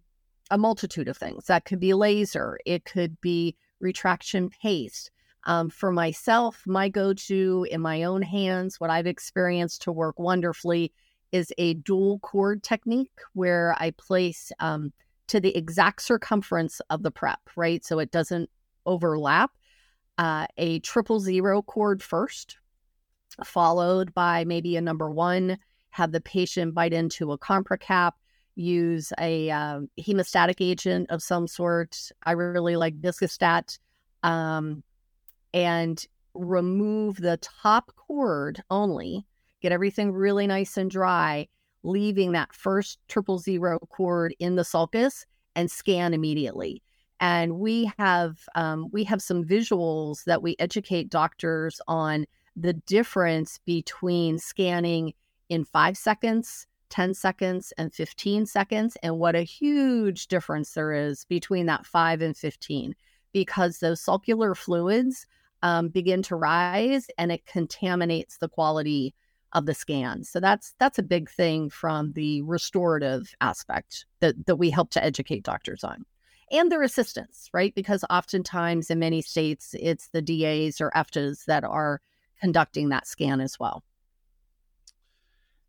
a 0.52 0.58
multitude 0.58 1.08
of 1.08 1.18
things. 1.18 1.46
That 1.46 1.66
could 1.66 1.80
be 1.80 1.94
laser, 1.94 2.58
it 2.66 2.86
could 2.86 3.20
be 3.22 3.56
retraction 3.80 4.50
paste. 4.50 5.12
Um, 5.46 5.70
for 5.70 5.92
myself, 5.92 6.64
my 6.68 6.90
go 6.90 7.14
to 7.14 7.66
in 7.72 7.82
my 7.82 8.04
own 8.04 8.22
hands, 8.22 8.80
what 8.80 8.90
I've 8.90 9.08
experienced 9.08 9.82
to 9.84 9.92
work 9.92 10.20
wonderfully 10.20 10.92
is 11.32 11.54
a 11.58 11.76
dual 11.76 12.20
cord 12.20 12.64
technique 12.64 13.22
where 13.34 13.76
I 13.80 13.92
place 13.92 14.52
um, 14.60 14.92
to 15.28 15.40
the 15.40 15.56
exact 15.56 16.02
circumference 16.02 16.82
of 16.90 17.04
the 17.04 17.12
prep, 17.12 17.40
right? 17.56 17.86
So 17.86 18.00
it 18.00 18.12
doesn't 18.12 18.50
overlap. 18.86 19.52
Uh, 20.20 20.46
a 20.58 20.80
triple 20.82 21.22
zero 21.22 21.62
cord 21.62 22.04
first, 22.04 22.58
followed 23.46 24.14
by 24.14 24.44
maybe 24.44 24.76
a 24.76 24.82
number 24.82 25.10
one. 25.10 25.58
Have 25.92 26.12
the 26.12 26.20
patient 26.20 26.76
bite 26.76 26.92
into 26.92 27.32
a 27.32 27.38
Comprecap, 27.38 28.12
use 28.56 29.14
a 29.18 29.50
uh, 29.50 29.80
hemostatic 29.98 30.58
agent 30.60 31.10
of 31.10 31.24
some 31.24 31.48
sort. 31.48 32.12
I 32.24 32.34
really 32.34 32.76
like 32.76 33.00
Viscostat, 33.00 33.80
um, 34.24 34.84
and 35.54 36.06
remove 36.34 37.16
the 37.16 37.38
top 37.38 37.94
cord 37.96 38.62
only 38.70 39.26
get 39.62 39.72
everything 39.72 40.12
really 40.12 40.48
nice 40.48 40.76
and 40.76 40.92
dry, 40.92 41.48
leaving 41.84 42.34
that 42.34 42.54
first 42.54 43.00
triple 43.08 43.40
zero 43.40 43.80
cord 43.90 44.36
in 44.40 44.56
the 44.56 44.66
sulcus 44.66 45.26
and 45.56 45.72
scan 45.72 46.14
immediately. 46.14 46.84
And 47.20 47.60
we 47.60 47.92
have 47.98 48.40
um, 48.56 48.90
we 48.92 49.04
have 49.06 49.22
some 49.22 49.44
visuals 49.44 50.24
that 50.26 50.42
we 50.42 50.56
educate 50.60 51.10
doctors 51.10 51.82
on 51.88 52.26
the 52.56 52.74
difference 52.74 53.60
between 53.66 54.38
scanning 54.38 55.14
in 55.50 55.66
five 55.66 55.98
seconds, 55.98 56.68
10 56.90 57.14
seconds, 57.14 57.74
and 57.78 57.94
15 57.94 58.46
seconds, 58.46 58.98
and 59.04 59.18
what 59.18 59.36
a 59.36 59.44
huge 59.44 60.28
difference 60.28 60.74
there 60.74 60.94
is 60.94 61.26
between 61.26 61.66
that 61.66 61.86
five 61.86 62.22
and 62.22 62.38
15 62.38 62.96
because 63.32 63.80
those 63.80 64.02
sulcular 64.02 64.56
fluids 64.56 65.28
um, 65.62 65.90
begin 65.90 66.24
to 66.24 66.36
rise 66.36 67.08
and 67.18 67.32
it 67.32 67.46
contaminates 67.46 68.38
the 68.38 68.50
quality 68.50 69.14
of 69.54 69.66
the 69.66 69.74
scan. 69.74 70.24
So 70.24 70.40
that's 70.40 70.74
that's 70.80 71.00
a 71.00 71.04
big 71.04 71.30
thing 71.30 71.70
from 71.70 72.14
the 72.14 72.42
restorative 72.44 73.34
aspect 73.42 74.06
that 74.20 74.46
that 74.46 74.58
we 74.58 74.70
help 74.70 74.92
to 74.92 75.04
educate 75.04 75.44
doctors 75.44 75.84
on. 75.84 76.06
And 76.52 76.72
their 76.72 76.82
assistants, 76.82 77.50
right? 77.54 77.74
Because 77.76 78.04
oftentimes 78.10 78.90
in 78.90 79.00
many 79.00 79.22
states 79.22 79.76
it's 79.80 80.10
the 80.10 80.22
DAs 80.22 80.82
or 80.82 80.92
EFDAs 80.96 81.46
that 81.46 81.64
are 81.64 82.02
conducting 82.42 82.90
that 82.90 83.08
scan 83.08 83.42
as 83.42 83.60
well. 83.60 83.84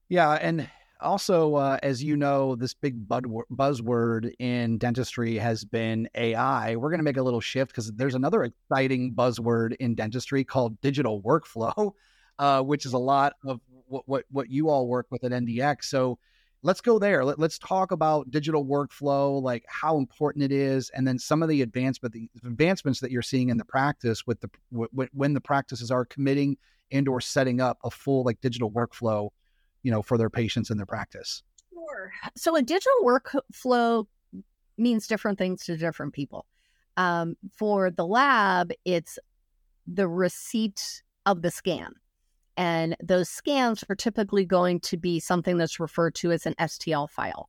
Yeah, 0.09 0.33
and 0.33 0.69
also, 1.01 1.55
uh, 1.55 1.79
as 1.83 2.03
you 2.03 2.17
know, 2.17 2.57
this 2.57 2.75
big 2.75 3.09
buzzword 3.09 4.33
in 4.39 4.79
dentistry 4.79 5.37
has 5.37 5.65
been 5.65 6.09
AI. 6.15 6.77
We're 6.77 6.91
going 6.91 6.99
to 6.99 7.05
make 7.05 7.17
a 7.17 7.23
little 7.23 7.41
shift 7.41 7.73
because 7.73 7.93
there's 7.93 8.15
another 8.15 8.45
exciting 8.45 9.15
buzzword 9.15 9.77
in 9.77 9.95
dentistry 9.95 10.45
called 10.45 10.81
digital 10.81 11.23
workflow, 11.23 11.93
uh, 12.39 12.63
which 12.63 12.87
is 12.87 12.93
a 12.93 12.99
lot 12.99 13.35
of 13.45 13.61
what 13.87 14.03
what 14.07 14.25
what 14.31 14.51
you 14.51 14.69
all 14.69 14.87
work 14.87 15.07
with 15.11 15.25
at 15.25 15.33
NDX. 15.33 15.85
So 15.85 16.19
let's 16.63 16.81
go 16.81 16.99
there. 16.99 17.25
Let, 17.25 17.39
us 17.41 17.59
talk 17.59 17.93
about 17.93 18.31
digital 18.31 18.65
workflow, 18.65 19.41
like 19.43 19.65
how 19.69 19.97
important 19.97 20.45
it 20.45 20.53
is, 20.53 20.91
and 20.91 21.07
then 21.07 21.19
some 21.19 21.43
of 21.43 21.49
the 21.49 21.63
advancement 21.63 22.15
the 22.15 22.29
advancements 22.45 23.01
that 23.01 23.11
you're 23.11 23.23
seeing 23.23 23.49
in 23.49 23.57
the 23.57 23.65
practice 23.65 24.27
with 24.27 24.41
the 24.41 24.51
w- 24.73 25.09
when 25.13 25.35
the 25.35 25.41
practices 25.41 25.91
are 25.91 26.05
committing 26.05 26.57
and 26.93 27.09
or 27.09 27.21
setting 27.21 27.61
up 27.61 27.79
a 27.85 27.91
full 27.91 28.25
like 28.25 28.41
digital 28.41 28.71
workflow, 28.71 29.31
you 29.83 29.91
know, 29.91 30.03
for 30.03 30.19
their 30.19 30.31
patients 30.31 30.71
in 30.71 30.77
their 30.77 30.87
practice. 30.87 31.43
Sure. 31.73 32.13
So 32.37 32.57
a 32.57 32.63
digital 32.63 32.93
workflow 33.03 34.07
means 34.77 35.07
different 35.07 35.39
things 35.39 35.65
to 35.65 35.77
different 35.77 36.13
people. 36.13 36.47
Um, 36.97 37.37
for 37.57 37.91
the 37.91 38.07
lab, 38.07 38.73
it's 38.85 39.19
the 39.87 40.09
receipt 40.09 41.03
of 41.27 41.43
the 41.43 41.51
scan. 41.51 41.95
And 42.61 42.95
those 43.03 43.31
scans 43.31 43.83
are 43.89 43.95
typically 43.95 44.45
going 44.45 44.81
to 44.81 44.99
be 44.99 45.19
something 45.19 45.57
that's 45.57 45.81
referred 45.81 46.15
to 46.17 46.31
as 46.31 46.45
an 46.45 46.55
STL 46.61 47.09
file. 47.09 47.49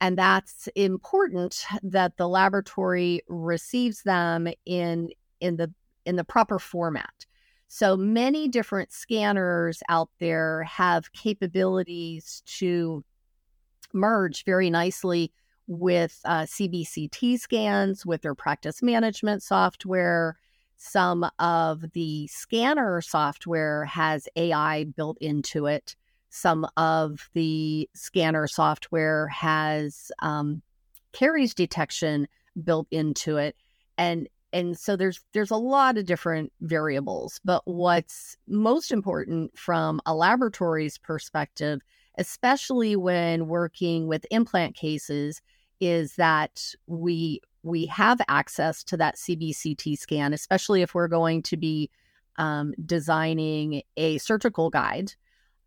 And 0.00 0.16
that's 0.16 0.68
important 0.76 1.64
that 1.82 2.18
the 2.18 2.28
laboratory 2.28 3.20
receives 3.26 4.04
them 4.04 4.46
in, 4.64 5.10
in, 5.40 5.56
the, 5.56 5.72
in 6.06 6.14
the 6.14 6.22
proper 6.22 6.60
format. 6.60 7.26
So 7.66 7.96
many 7.96 8.46
different 8.46 8.92
scanners 8.92 9.82
out 9.88 10.10
there 10.20 10.62
have 10.62 11.12
capabilities 11.12 12.44
to 12.58 13.04
merge 13.92 14.44
very 14.44 14.70
nicely 14.70 15.32
with 15.66 16.20
uh, 16.24 16.42
CBCT 16.42 17.40
scans, 17.40 18.06
with 18.06 18.22
their 18.22 18.36
practice 18.36 18.84
management 18.84 19.42
software, 19.42 20.36
some 20.76 21.28
of 21.38 21.92
the 21.92 22.26
scanner 22.28 23.00
software 23.00 23.84
has 23.84 24.28
AI 24.36 24.84
built 24.84 25.18
into 25.20 25.66
it. 25.66 25.96
Some 26.30 26.66
of 26.76 27.30
the 27.34 27.88
scanner 27.94 28.46
software 28.46 29.28
has 29.28 30.10
um, 30.20 30.62
detection 31.12 32.26
built 32.64 32.88
into 32.90 33.36
it, 33.36 33.56
and 33.96 34.28
and 34.52 34.78
so 34.78 34.96
there's 34.96 35.20
there's 35.32 35.50
a 35.50 35.56
lot 35.56 35.98
of 35.98 36.06
different 36.06 36.52
variables. 36.60 37.40
But 37.44 37.62
what's 37.66 38.36
most 38.48 38.92
important 38.92 39.56
from 39.58 40.00
a 40.06 40.14
laboratory's 40.14 40.98
perspective, 40.98 41.80
especially 42.18 42.96
when 42.96 43.48
working 43.48 44.06
with 44.06 44.26
implant 44.30 44.76
cases, 44.76 45.40
is 45.80 46.16
that 46.16 46.74
we 46.86 47.40
we 47.64 47.86
have 47.86 48.20
access 48.28 48.84
to 48.84 48.96
that 48.98 49.16
CBCT 49.16 49.98
scan, 49.98 50.32
especially 50.32 50.82
if 50.82 50.94
we're 50.94 51.08
going 51.08 51.42
to 51.42 51.56
be 51.56 51.90
um, 52.36 52.74
designing 52.84 53.82
a 53.96 54.18
surgical 54.18 54.70
guide, 54.70 55.12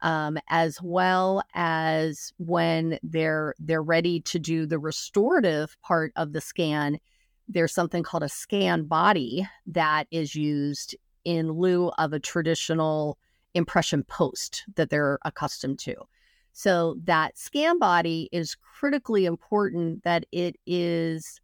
um, 0.01 0.37
as 0.49 0.79
well 0.81 1.41
as 1.55 2.33
when 2.37 2.99
they're 3.01 3.55
they're 3.59 3.81
ready 3.81 4.19
to 4.21 4.37
do 4.37 4.65
the 4.65 4.79
restorative 4.79 5.75
part 5.81 6.13
of 6.15 6.33
the 6.33 6.41
scan. 6.41 6.99
There's 7.47 7.73
something 7.73 8.03
called 8.03 8.23
a 8.23 8.29
scan 8.29 8.83
body 8.83 9.47
that 9.65 10.07
is 10.11 10.35
used 10.35 10.95
in 11.25 11.51
lieu 11.51 11.89
of 11.97 12.13
a 12.13 12.19
traditional 12.19 13.17
impression 13.53 14.03
post 14.03 14.65
that 14.75 14.89
they're 14.89 15.17
accustomed 15.25 15.79
to. 15.79 15.95
So 16.53 16.95
that 17.03 17.37
scan 17.37 17.79
body 17.79 18.29
is 18.31 18.55
critically 18.55 19.25
important 19.25 20.03
that 20.03 20.25
it 20.31 20.57
is 20.65 21.39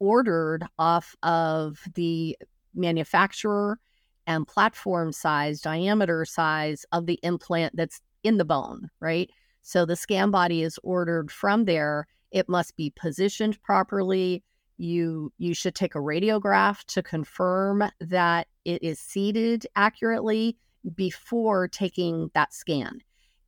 ordered 0.00 0.64
off 0.78 1.14
of 1.22 1.80
the 1.94 2.36
manufacturer 2.74 3.78
and 4.26 4.46
platform 4.46 5.12
size, 5.12 5.60
diameter 5.60 6.24
size 6.24 6.84
of 6.92 7.06
the 7.06 7.20
implant 7.22 7.76
that's 7.76 8.00
in 8.22 8.36
the 8.36 8.44
bone, 8.44 8.88
right? 9.00 9.30
So 9.62 9.84
the 9.84 9.96
scan 9.96 10.30
body 10.30 10.62
is 10.62 10.78
ordered 10.82 11.30
from 11.30 11.64
there. 11.64 12.06
It 12.30 12.48
must 12.48 12.76
be 12.76 12.92
positioned 12.96 13.60
properly. 13.62 14.42
You 14.78 15.32
you 15.36 15.52
should 15.52 15.74
take 15.74 15.94
a 15.94 15.98
radiograph 15.98 16.84
to 16.86 17.02
confirm 17.02 17.84
that 18.00 18.46
it 18.64 18.82
is 18.82 18.98
seated 18.98 19.66
accurately 19.76 20.56
before 20.94 21.68
taking 21.68 22.30
that 22.34 22.54
scan. 22.54 23.00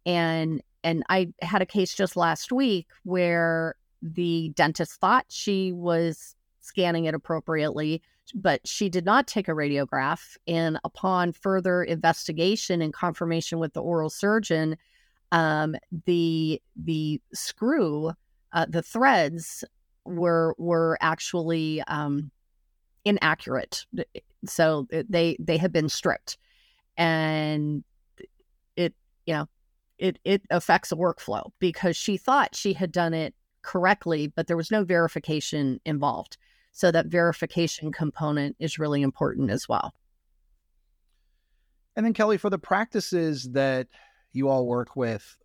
And 0.04 0.62
and 0.85 1.04
I 1.09 1.32
had 1.40 1.62
a 1.62 1.66
case 1.66 1.94
just 1.94 2.16
last 2.16 2.52
week 2.52 2.88
where 3.04 3.76
the 4.02 4.52
dentist 4.56 5.00
thought 5.00 5.26
she 5.28 5.73
was 5.73 6.35
scanning 6.62 7.04
it 7.04 7.14
appropriately, 7.14 8.00
but 8.35 8.66
she 8.66 8.88
did 8.88 9.04
not 9.04 9.26
take 9.26 9.49
a 9.49 9.52
radiograph. 9.52 10.37
And 10.47 10.78
upon 10.85 11.33
further 11.33 11.83
investigation 11.83 12.81
and 12.81 12.92
confirmation 12.92 13.59
with 13.59 13.75
the 13.75 13.83
oral 13.83 14.11
surgeon, 14.11 14.76
um, 15.33 15.76
the 16.07 16.62
the 16.76 17.21
screw, 17.35 18.12
uh, 18.52 18.66
the 18.69 18.83
threads 18.83 19.64
were 20.04 20.54
were 20.59 20.97
actually 21.00 21.83
um, 21.83 22.31
inaccurate. 23.04 23.85
So 24.47 24.87
they 24.90 25.37
they 25.38 25.57
have 25.59 25.73
been 25.73 25.88
stripped, 25.88 26.38
and 26.97 27.85
it 28.76 28.95
you 29.26 29.35
know 29.35 29.49
it 29.99 30.19
it 30.25 30.42
affects 30.50 30.90
the 30.90 30.97
workflow 30.97 31.50
because 31.59 31.97
she 31.97 32.16
thought 32.16 32.54
she 32.54 32.73
had 32.73 32.92
done 32.92 33.14
it 33.14 33.35
correctly, 33.62 34.26
but 34.26 34.47
there 34.49 34.57
was 34.57 34.71
no 34.71 34.85
verification 34.85 35.81
involved. 35.85 36.37
So 36.72 36.90
that 36.90 37.06
verification 37.06 37.92
component 37.92 38.56
is 38.58 38.78
really 38.78 39.02
important 39.02 39.50
as 39.50 39.68
well. 39.68 39.94
And 41.94 42.06
then 42.06 42.14
Kelly, 42.14 42.38
for 42.38 42.48
the 42.48 42.58
practices 42.58 43.50
that 43.52 43.88
you 44.32 44.48
all 44.48 44.66
work 44.66 44.96
with, 44.96 45.36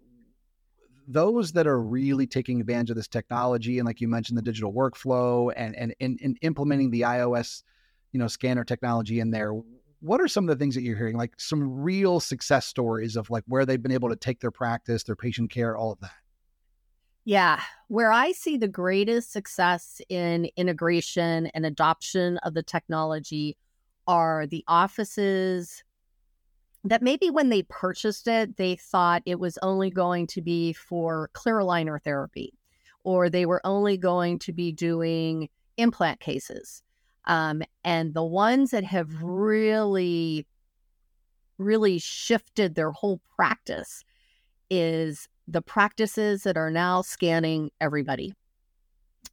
those 1.07 1.53
that 1.53 1.67
are 1.67 1.81
really 1.81 2.27
taking 2.27 2.59
advantage 2.59 2.89
of 2.89 2.95
this 2.95 3.07
technology 3.07 3.79
and 3.79 3.85
like 3.85 4.01
you 4.01 4.07
mentioned 4.07 4.37
the 4.37 4.41
digital 4.41 4.73
workflow 4.73 5.51
and 5.55 5.75
and, 5.75 5.95
and, 6.01 6.19
and 6.21 6.37
implementing 6.41 6.91
the 6.91 7.01
ios 7.01 7.63
you 8.11 8.19
know 8.19 8.27
scanner 8.27 8.65
technology 8.65 9.21
in 9.21 9.31
there 9.31 9.53
what 10.01 10.19
are 10.19 10.27
some 10.27 10.43
of 10.43 10.49
the 10.49 10.61
things 10.61 10.75
that 10.75 10.81
you're 10.81 10.97
hearing 10.97 11.15
like 11.15 11.33
some 11.37 11.81
real 11.81 12.19
success 12.19 12.65
stories 12.65 13.15
of 13.15 13.29
like 13.29 13.45
where 13.47 13.65
they've 13.65 13.81
been 13.81 13.91
able 13.93 14.09
to 14.09 14.17
take 14.17 14.41
their 14.41 14.51
practice 14.51 15.03
their 15.03 15.15
patient 15.15 15.49
care 15.49 15.77
all 15.77 15.93
of 15.93 15.99
that 16.01 16.11
yeah 17.27 17.61
where 17.89 18.11
i 18.11 18.31
see 18.31 18.57
the 18.57 18.67
greatest 18.67 19.31
success 19.31 20.01
in 20.09 20.49
integration 20.55 21.47
and 21.47 21.65
adoption 21.65 22.37
of 22.37 22.53
the 22.53 22.63
technology 22.63 23.57
are 24.07 24.47
the 24.47 24.63
offices 24.67 25.83
that 26.83 27.01
maybe 27.01 27.29
when 27.29 27.49
they 27.49 27.63
purchased 27.63 28.27
it, 28.27 28.57
they 28.57 28.75
thought 28.75 29.23
it 29.25 29.39
was 29.39 29.57
only 29.61 29.89
going 29.89 30.27
to 30.27 30.41
be 30.41 30.73
for 30.73 31.29
clear 31.33 31.57
aligner 31.57 32.01
therapy, 32.01 32.53
or 33.03 33.29
they 33.29 33.45
were 33.45 33.61
only 33.65 33.97
going 33.97 34.39
to 34.39 34.53
be 34.53 34.71
doing 34.71 35.49
implant 35.77 36.19
cases. 36.19 36.81
Um, 37.25 37.61
and 37.83 38.13
the 38.13 38.23
ones 38.23 38.71
that 38.71 38.85
have 38.85 39.21
really, 39.21 40.47
really 41.57 41.99
shifted 41.99 42.75
their 42.75 42.91
whole 42.91 43.19
practice 43.35 44.05
is 44.69 45.27
the 45.47 45.61
practices 45.61 46.43
that 46.43 46.57
are 46.57 46.71
now 46.71 47.01
scanning 47.01 47.71
everybody. 47.79 48.33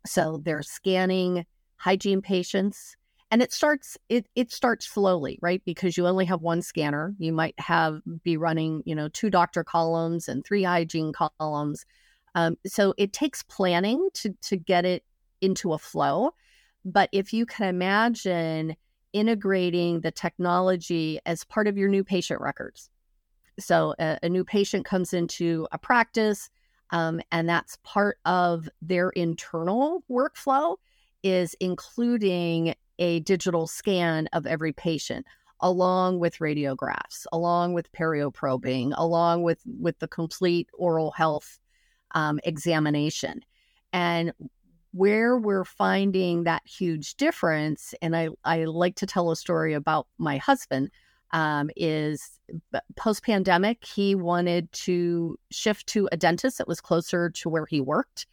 So 0.06 0.40
they're 0.44 0.62
scanning 0.62 1.44
hygiene 1.76 2.22
patients, 2.22 2.96
and 3.30 3.42
it 3.42 3.52
starts 3.52 3.96
it 4.08 4.26
it 4.34 4.52
starts 4.52 4.86
slowly 4.86 5.38
right? 5.42 5.62
Because 5.64 5.96
you 5.96 6.06
only 6.06 6.24
have 6.26 6.42
one 6.42 6.62
scanner. 6.62 7.14
You 7.18 7.32
might 7.32 7.58
have 7.58 8.00
be 8.22 8.36
running 8.36 8.82
you 8.84 8.94
know 8.94 9.08
two 9.08 9.30
doctor 9.30 9.64
columns 9.64 10.28
and 10.28 10.44
three 10.44 10.62
hygiene 10.62 11.12
columns. 11.12 11.84
Um, 12.34 12.56
so 12.66 12.94
it 12.98 13.12
takes 13.12 13.42
planning 13.42 14.08
to 14.14 14.34
to 14.42 14.56
get 14.56 14.84
it 14.84 15.04
into 15.40 15.72
a 15.72 15.78
flow. 15.78 16.32
But 16.84 17.08
if 17.12 17.32
you 17.32 17.46
can 17.46 17.66
imagine 17.66 18.76
integrating 19.12 20.00
the 20.00 20.10
technology 20.10 21.18
as 21.24 21.44
part 21.44 21.66
of 21.68 21.78
your 21.78 21.88
new 21.88 22.04
patient 22.04 22.40
records 22.40 22.90
so 23.58 23.94
a, 23.98 24.18
a 24.22 24.28
new 24.28 24.44
patient 24.44 24.84
comes 24.84 25.12
into 25.12 25.66
a 25.72 25.78
practice 25.78 26.50
um, 26.90 27.20
and 27.32 27.48
that's 27.48 27.78
part 27.82 28.18
of 28.24 28.68
their 28.82 29.10
internal 29.10 30.04
workflow 30.10 30.76
is 31.22 31.56
including 31.60 32.74
a 32.98 33.20
digital 33.20 33.66
scan 33.66 34.28
of 34.32 34.46
every 34.46 34.72
patient 34.72 35.26
along 35.60 36.18
with 36.18 36.38
radiographs 36.38 37.26
along 37.32 37.72
with 37.72 37.90
perioprobing 37.92 38.92
along 38.96 39.42
with 39.42 39.60
with 39.80 39.98
the 39.98 40.08
complete 40.08 40.68
oral 40.74 41.10
health 41.12 41.58
um, 42.14 42.40
examination. 42.44 43.40
And 43.92 44.32
where 44.92 45.36
we're 45.36 45.64
finding 45.64 46.44
that 46.44 46.62
huge 46.64 47.16
difference 47.16 47.94
and 48.00 48.16
i 48.16 48.28
i 48.44 48.64
like 48.64 48.94
to 48.94 49.06
tell 49.06 49.32
a 49.32 49.36
story 49.36 49.74
about 49.74 50.06
my 50.18 50.36
husband 50.36 50.88
um, 51.34 51.68
is 51.76 52.40
post 52.96 53.22
pandemic 53.22 53.84
he 53.84 54.14
wanted 54.14 54.72
to 54.72 55.38
shift 55.50 55.86
to 55.88 56.08
a 56.12 56.16
dentist 56.16 56.56
that 56.56 56.68
was 56.68 56.80
closer 56.80 57.28
to 57.28 57.50
where 57.50 57.66
he 57.66 57.80
worked 57.80 58.26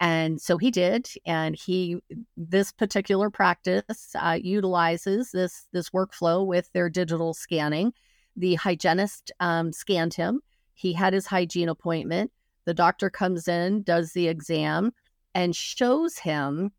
and 0.00 0.40
so 0.40 0.58
he 0.58 0.70
did, 0.70 1.08
and 1.24 1.54
he 1.54 1.98
this 2.36 2.72
particular 2.72 3.30
practice 3.30 4.14
uh, 4.18 4.38
utilizes 4.42 5.30
this 5.30 5.66
this 5.72 5.90
workflow 5.90 6.44
with 6.44 6.70
their 6.72 6.90
digital 6.90 7.32
scanning. 7.32 7.92
The 8.36 8.56
hygienist 8.56 9.30
um, 9.40 9.72
scanned 9.72 10.14
him. 10.14 10.40
He 10.74 10.92
had 10.92 11.12
his 11.12 11.26
hygiene 11.26 11.68
appointment. 11.68 12.32
The 12.64 12.74
doctor 12.74 13.08
comes 13.08 13.46
in, 13.46 13.82
does 13.82 14.12
the 14.12 14.26
exam, 14.26 14.92
and 15.34 15.54
shows 15.54 16.18
him 16.18 16.72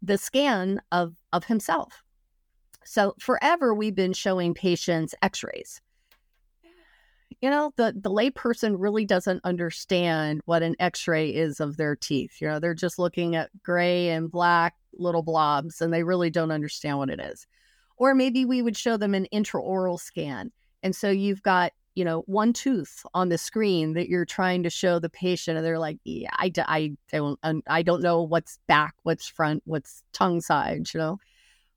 the 0.00 0.16
scan 0.16 0.80
of 0.90 1.14
of 1.32 1.44
himself. 1.44 2.02
So 2.90 3.14
forever, 3.20 3.72
we've 3.72 3.94
been 3.94 4.12
showing 4.12 4.52
patients 4.52 5.14
X-rays 5.22 5.80
you 7.40 7.48
know, 7.48 7.72
the 7.76 7.94
the 7.96 8.10
layperson 8.10 8.76
really 8.78 9.04
doesn't 9.06 9.40
understand 9.44 10.42
what 10.44 10.62
an 10.62 10.76
X-ray 10.78 11.30
is 11.30 11.60
of 11.60 11.76
their 11.76 11.96
teeth. 11.96 12.40
You 12.40 12.48
know, 12.48 12.58
they're 12.58 12.74
just 12.74 12.98
looking 12.98 13.34
at 13.34 13.50
gray 13.62 14.10
and 14.10 14.30
black 14.30 14.74
little 14.92 15.22
blobs, 15.22 15.80
and 15.80 15.92
they 15.92 16.02
really 16.02 16.30
don't 16.30 16.50
understand 16.50 16.98
what 16.98 17.10
it 17.10 17.20
is. 17.20 17.46
Or 17.96 18.14
maybe 18.14 18.44
we 18.44 18.62
would 18.62 18.76
show 18.76 18.96
them 18.96 19.14
an 19.14 19.26
intraoral 19.32 19.98
scan, 19.98 20.52
and 20.82 20.94
so 20.94 21.10
you've 21.10 21.42
got 21.42 21.72
you 21.94 22.04
know 22.04 22.22
one 22.26 22.52
tooth 22.52 23.06
on 23.14 23.30
the 23.30 23.38
screen 23.38 23.94
that 23.94 24.08
you're 24.08 24.26
trying 24.26 24.62
to 24.64 24.70
show 24.70 24.98
the 24.98 25.10
patient, 25.10 25.56
and 25.56 25.64
they're 25.64 25.78
like, 25.78 25.98
"Yeah, 26.04 26.30
I, 26.32 26.52
I 26.66 26.96
don't 27.10 27.38
I 27.66 27.82
don't 27.82 28.02
know 28.02 28.22
what's 28.22 28.58
back, 28.66 28.94
what's 29.04 29.28
front, 29.28 29.62
what's 29.64 30.02
tongue 30.12 30.42
side," 30.42 30.92
you 30.92 30.98
know. 30.98 31.18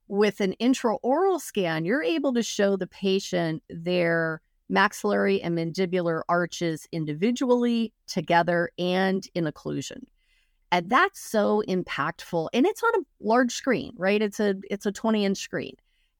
With 0.06 0.40
an 0.40 0.54
intraoral 0.60 1.40
scan, 1.40 1.84
you're 1.84 2.02
able 2.02 2.34
to 2.34 2.42
show 2.42 2.76
the 2.76 2.86
patient 2.86 3.62
their 3.70 4.42
maxillary 4.68 5.40
and 5.40 5.56
mandibular 5.56 6.22
arches 6.28 6.86
individually, 6.92 7.92
together, 8.06 8.70
and 8.78 9.26
in 9.34 9.44
occlusion. 9.44 10.04
And 10.70 10.90
that's 10.90 11.20
so 11.20 11.62
impactful. 11.68 12.48
And 12.52 12.66
it's 12.66 12.82
on 12.82 13.00
a 13.00 13.04
large 13.20 13.52
screen, 13.52 13.92
right? 13.96 14.20
It's 14.20 14.40
a 14.40 14.56
it's 14.68 14.86
a 14.86 14.92
20 14.92 15.24
inch 15.24 15.38
screen. 15.38 15.74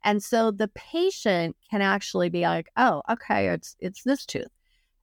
And 0.04 0.22
so 0.22 0.50
the 0.50 0.68
patient 0.68 1.56
can 1.70 1.80
actually 1.80 2.28
be 2.28 2.42
like, 2.42 2.68
oh, 2.76 3.02
okay, 3.10 3.48
it's 3.48 3.74
it's 3.80 4.02
this 4.04 4.24
tooth. 4.26 4.50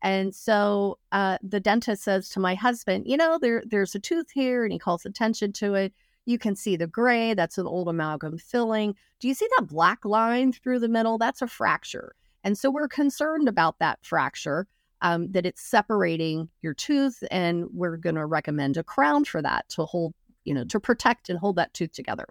And 0.04 0.34
so 0.34 0.98
uh, 1.12 1.38
the 1.44 1.60
dentist 1.60 2.04
says 2.04 2.30
to 2.30 2.40
my 2.40 2.56
husband, 2.56 3.06
you 3.08 3.18
know, 3.18 3.38
there 3.40 3.64
there's 3.66 3.96
a 3.96 4.00
tooth 4.00 4.32
here, 4.32 4.64
and 4.64 4.72
he 4.72 4.80
calls 4.80 5.06
attention 5.06 5.54
to 5.54 5.74
it. 5.76 5.94
You 6.26 6.38
can 6.38 6.56
see 6.56 6.76
the 6.76 6.88
gray, 6.88 7.34
that's 7.34 7.58
an 7.58 7.66
old 7.66 7.88
amalgam 7.88 8.38
filling. 8.38 8.96
Do 9.20 9.28
you 9.28 9.34
see 9.34 9.48
that 9.58 9.68
black 9.68 10.06
line 10.06 10.54
through 10.54 10.80
the 10.80 10.88
middle? 10.88 11.18
That's 11.18 11.42
a 11.42 11.48
fracture. 11.48 12.16
And 12.44 12.58
so 12.58 12.70
we're 12.70 12.88
concerned 12.88 13.48
about 13.48 13.80
that 13.80 14.00
fracture, 14.04 14.68
um, 15.02 15.32
that 15.32 15.46
it's 15.46 15.62
separating 15.62 16.50
your 16.62 16.74
tooth, 16.74 17.24
and 17.32 17.66
we're 17.74 17.98
going 17.98 18.16
to 18.16 18.26
recommend 18.26 18.78
a 18.78 18.84
crown 18.84 19.26
for 19.26 19.42
that 19.42 19.68
to 19.70 19.86
hold, 19.86 20.14
you 20.44 20.54
know, 20.54 20.64
to 20.66 20.80
protect 20.80 21.30
and 21.30 21.40
hold 21.40 21.56
that 21.56 21.74
tooth 21.74 21.92
together. 21.92 22.28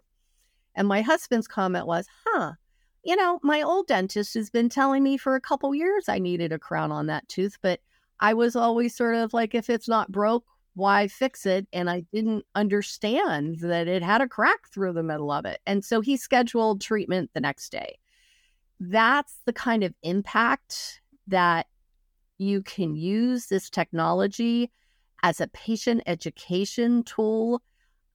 And 0.74 0.87
my 0.87 1.03
husband's 1.03 1.48
comment 1.48 1.87
was, 1.87 2.07
huh, 2.26 2.53
you 3.05 3.16
know, 3.16 3.40
my 3.42 3.62
old 3.62 3.87
dentist 3.87 4.35
has 4.35 4.50
been 4.50 4.68
telling 4.68 5.03
me 5.03 5.16
for 5.16 5.35
a 5.35 5.40
couple 5.40 5.74
years 5.74 6.09
I 6.09 6.18
needed 6.18 6.53
a 6.53 6.59
crown 6.59 6.92
on 6.92 7.07
that 7.07 7.29
tooth, 7.29 7.59
but 7.62 7.81
I 8.20 8.35
was 8.35 8.55
always 8.55 8.94
sort 8.94 9.16
of 9.16 9.33
like, 9.33 9.55
if 9.55 9.70
it's 9.70 9.88
not 9.88 10.12
broke, 10.12 10.44
why 10.80 11.06
fix 11.06 11.46
it? 11.46 11.68
And 11.72 11.88
I 11.88 12.00
didn't 12.12 12.44
understand 12.54 13.60
that 13.60 13.86
it 13.86 14.02
had 14.02 14.20
a 14.20 14.28
crack 14.28 14.68
through 14.72 14.94
the 14.94 15.02
middle 15.02 15.30
of 15.30 15.44
it. 15.44 15.60
And 15.66 15.84
so 15.84 16.00
he 16.00 16.16
scheduled 16.16 16.80
treatment 16.80 17.30
the 17.34 17.40
next 17.40 17.70
day 17.70 17.98
that's 18.80 19.40
the 19.44 19.52
kind 19.52 19.84
of 19.84 19.94
impact 20.02 21.02
that 21.28 21.66
you 22.38 22.62
can 22.62 22.96
use 22.96 23.46
this 23.46 23.68
technology 23.68 24.72
as 25.22 25.40
a 25.40 25.48
patient 25.48 26.02
education 26.06 27.04
tool 27.04 27.62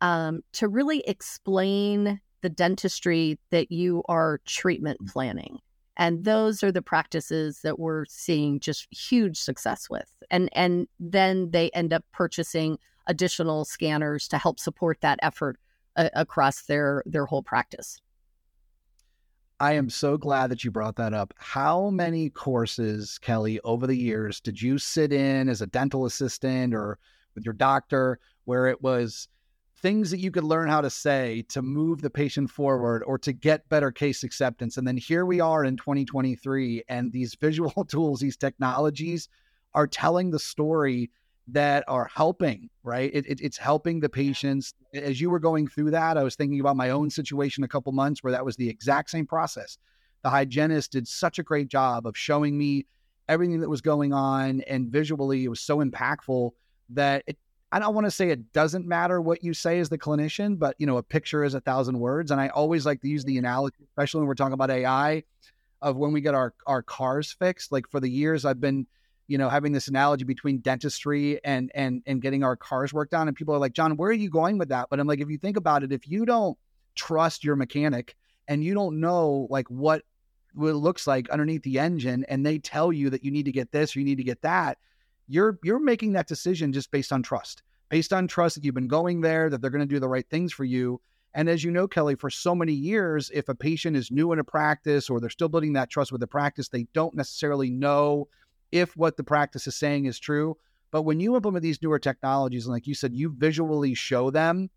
um, 0.01 0.41
to 0.53 0.67
really 0.67 1.01
explain 1.01 2.19
the 2.41 2.49
dentistry 2.49 3.39
that 3.51 3.71
you 3.71 4.03
are 4.09 4.41
treatment 4.45 4.99
planning. 5.07 5.59
And 5.97 6.25
those 6.25 6.63
are 6.63 6.71
the 6.71 6.81
practices 6.81 7.61
that 7.61 7.79
we're 7.79 8.05
seeing 8.05 8.59
just 8.59 8.87
huge 8.93 9.37
success 9.37 9.89
with. 9.89 10.11
And 10.29 10.49
and 10.53 10.87
then 10.99 11.51
they 11.51 11.69
end 11.71 11.93
up 11.93 12.03
purchasing 12.11 12.77
additional 13.07 13.65
scanners 13.65 14.27
to 14.29 14.37
help 14.37 14.59
support 14.59 14.99
that 15.01 15.19
effort 15.21 15.57
uh, 15.95 16.09
across 16.13 16.63
their 16.63 17.03
their 17.05 17.25
whole 17.25 17.43
practice. 17.43 18.01
I 19.59 19.73
am 19.73 19.89
so 19.89 20.17
glad 20.17 20.51
that 20.51 20.65
you 20.65 20.71
brought 20.71 20.97
that 20.97 21.13
up. 21.13 21.33
How 21.37 21.89
many 21.89 22.29
courses, 22.29 23.17
Kelly, 23.19 23.61
over 23.61 23.87
the 23.87 23.95
years 23.95 24.41
did 24.41 24.61
you 24.61 24.77
sit 24.77 25.13
in 25.13 25.47
as 25.47 25.61
a 25.61 25.67
dental 25.67 26.05
assistant 26.05 26.73
or 26.73 26.99
with 27.35 27.45
your 27.45 27.53
doctor 27.53 28.19
where 28.43 28.67
it 28.67 28.81
was 28.81 29.29
things 29.85 30.09
that 30.09 30.19
you 30.19 30.31
could 30.31 30.43
learn 30.43 30.67
how 30.67 30.81
to 30.81 30.89
say 30.89 31.45
to 31.47 31.61
move 31.61 32.01
the 32.01 32.09
patient 32.09 32.49
forward 32.49 33.03
or 33.03 33.19
to 33.19 33.31
get 33.31 33.69
better 33.69 33.91
case 33.91 34.23
acceptance. 34.23 34.77
And 34.77 34.87
then 34.87 34.97
here 34.97 35.27
we 35.27 35.39
are 35.39 35.63
in 35.63 35.77
2023, 35.77 36.85
and 36.89 37.11
these 37.11 37.35
visual 37.39 37.85
tools, 37.85 38.19
these 38.19 38.35
technologies 38.35 39.29
are 39.75 39.85
telling 39.85 40.31
the 40.31 40.39
story 40.39 41.11
that 41.49 41.83
are 41.87 42.09
helping, 42.11 42.67
right? 42.81 43.11
It, 43.13 43.27
it, 43.27 43.41
it's 43.41 43.59
helping 43.59 43.99
the 43.99 44.09
patients. 44.09 44.73
As 44.95 45.21
you 45.21 45.29
were 45.29 45.37
going 45.37 45.67
through 45.67 45.91
that, 45.91 46.17
I 46.17 46.23
was 46.23 46.35
thinking 46.35 46.59
about 46.59 46.77
my 46.77 46.89
own 46.89 47.11
situation 47.11 47.63
a 47.63 47.67
couple 47.67 47.91
months 47.91 48.23
where 48.23 48.31
that 48.31 48.43
was 48.43 48.55
the 48.55 48.67
exact 48.67 49.11
same 49.11 49.27
process. 49.27 49.77
The 50.23 50.31
hygienist 50.31 50.93
did 50.93 51.07
such 51.07 51.37
a 51.37 51.43
great 51.43 51.67
job 51.67 52.07
of 52.07 52.17
showing 52.17 52.57
me 52.57 52.87
everything 53.29 53.59
that 53.59 53.69
was 53.69 53.81
going 53.81 54.13
on, 54.13 54.61
and 54.61 54.89
visually, 54.89 55.43
it 55.43 55.49
was 55.49 55.61
so 55.61 55.77
impactful 55.85 56.53
that 56.89 57.23
it, 57.27 57.37
I 57.75 57.79
don't 57.79 57.93
want 57.93 58.05
to 58.05 58.11
say 58.11 58.29
it 58.29 58.53
doesn't 58.53 58.87
matter 58.87 59.19
what 59.19 59.43
you 59.43 59.53
say 59.53 59.79
as 59.79 59.89
the 59.89 59.97
clinician, 59.97 60.57
but 60.57 60.77
you 60.79 60.87
know, 60.87 60.95
a 60.95 61.03
picture 61.03 61.43
is 61.43 61.55
a 61.55 61.59
thousand 61.59 61.99
words. 61.99 62.31
And 62.31 62.39
I 62.39 62.47
always 62.47 62.85
like 62.85 63.01
to 63.01 63.09
use 63.09 63.25
the 63.25 63.33
mm-hmm. 63.33 63.39
analogy, 63.39 63.75
especially 63.83 64.19
when 64.19 64.29
we're 64.29 64.35
talking 64.35 64.53
about 64.53 64.71
AI, 64.71 65.23
of 65.81 65.97
when 65.97 66.13
we 66.13 66.21
get 66.21 66.33
our 66.33 66.53
our 66.65 66.81
cars 66.81 67.33
fixed. 67.33 67.73
Like 67.73 67.89
for 67.91 67.99
the 67.99 68.07
years 68.07 68.45
I've 68.45 68.61
been, 68.61 68.87
you 69.27 69.37
know, 69.37 69.49
having 69.49 69.73
this 69.73 69.89
analogy 69.89 70.23
between 70.23 70.59
dentistry 70.59 71.43
and 71.43 71.69
and 71.75 72.01
and 72.05 72.21
getting 72.21 72.45
our 72.45 72.55
cars 72.55 72.93
worked 72.93 73.13
on. 73.13 73.27
And 73.27 73.35
people 73.35 73.53
are 73.53 73.59
like, 73.59 73.73
John, 73.73 73.97
where 73.97 74.09
are 74.09 74.13
you 74.13 74.29
going 74.29 74.57
with 74.57 74.69
that? 74.69 74.87
But 74.89 75.01
I'm 75.01 75.07
like, 75.07 75.19
if 75.19 75.29
you 75.29 75.37
think 75.37 75.57
about 75.57 75.83
it, 75.83 75.91
if 75.91 76.07
you 76.07 76.25
don't 76.25 76.57
trust 76.95 77.43
your 77.43 77.57
mechanic 77.57 78.15
and 78.47 78.63
you 78.63 78.73
don't 78.73 79.01
know 79.01 79.47
like 79.49 79.67
what 79.69 80.03
what 80.53 80.69
it 80.69 80.75
looks 80.75 81.07
like 81.07 81.29
underneath 81.29 81.63
the 81.63 81.79
engine, 81.79 82.23
and 82.29 82.45
they 82.45 82.57
tell 82.57 82.93
you 82.93 83.09
that 83.09 83.25
you 83.25 83.31
need 83.31 83.47
to 83.47 83.51
get 83.51 83.73
this 83.73 83.97
or 83.97 83.99
you 83.99 84.05
need 84.05 84.19
to 84.19 84.23
get 84.23 84.43
that 84.43 84.77
you're 85.27 85.59
you're 85.63 85.79
making 85.79 86.13
that 86.13 86.27
decision 86.27 86.71
just 86.71 86.91
based 86.91 87.11
on 87.11 87.23
trust 87.23 87.63
based 87.89 88.13
on 88.13 88.27
trust 88.27 88.55
that 88.55 88.65
you've 88.65 88.75
been 88.75 88.87
going 88.87 89.21
there 89.21 89.49
that 89.49 89.61
they're 89.61 89.69
going 89.69 89.87
to 89.87 89.93
do 89.93 89.99
the 89.99 90.07
right 90.09 90.27
things 90.29 90.51
for 90.51 90.63
you. 90.63 90.99
And 91.33 91.49
as 91.49 91.63
you 91.63 91.71
know 91.71 91.87
kelly 91.87 92.15
for 92.15 92.29
so 92.29 92.55
many 92.55 92.73
years 92.73 93.29
if 93.33 93.49
a 93.49 93.55
patient 93.55 93.97
is 93.97 94.11
new 94.11 94.31
in 94.31 94.39
a 94.39 94.43
practice 94.43 95.09
or 95.09 95.19
they're 95.19 95.29
still 95.29 95.49
building 95.49 95.73
that 95.73 95.89
trust 95.89 96.11
with 96.11 96.21
the 96.21 96.27
practice 96.27 96.69
they 96.69 96.87
don't 96.93 97.15
necessarily 97.15 97.69
know 97.69 98.27
if 98.71 98.95
what 98.95 99.17
the 99.17 99.23
practice 99.23 99.67
is 99.67 99.75
saying 99.75 100.05
is 100.05 100.19
true. 100.19 100.57
But 100.91 101.03
when 101.03 101.19
you 101.19 101.35
implement 101.35 101.63
these 101.63 101.81
newer 101.81 101.99
technologies 101.99 102.65
and 102.65 102.73
like 102.73 102.87
you 102.87 102.95
said 102.95 103.13
you 103.13 103.33
visually 103.37 103.93
show 103.93 104.31
them 104.31 104.69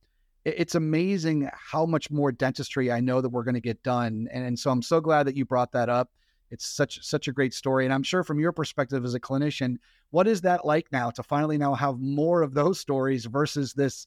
it's 0.45 0.75
amazing 0.75 1.49
how 1.53 1.85
much 1.85 2.11
more 2.11 2.33
dentistry 2.33 2.91
i 2.91 3.01
know 3.01 3.21
that 3.21 3.29
we're 3.29 3.45
going 3.45 3.55
to 3.55 3.61
get 3.61 3.83
done. 3.83 4.29
And, 4.33 4.45
and 4.45 4.59
so 4.59 4.71
i'm 4.71 4.83
so 4.83 5.01
glad 5.01 5.27
that 5.27 5.37
you 5.37 5.45
brought 5.45 5.73
that 5.73 5.89
up 5.89 6.11
it's 6.51 6.67
such 6.67 7.03
such 7.05 7.29
a 7.29 7.33
great 7.33 7.55
story 7.55 7.85
and 7.85 7.93
i'm 7.93 8.03
sure 8.03 8.25
from 8.25 8.41
your 8.41 8.53
perspective 8.53 9.05
as 9.05 9.15
a 9.15 9.21
clinician 9.21 9.77
what 10.11 10.27
is 10.27 10.41
that 10.41 10.65
like 10.65 10.91
now 10.93 11.11
to 11.11 11.23
finally 11.23 11.59
now 11.59 11.75
have 11.75 11.99
more 11.99 12.43
of 12.43 12.55
those 12.55 12.81
stories 12.81 13.25
versus 13.27 13.73
this 13.75 14.07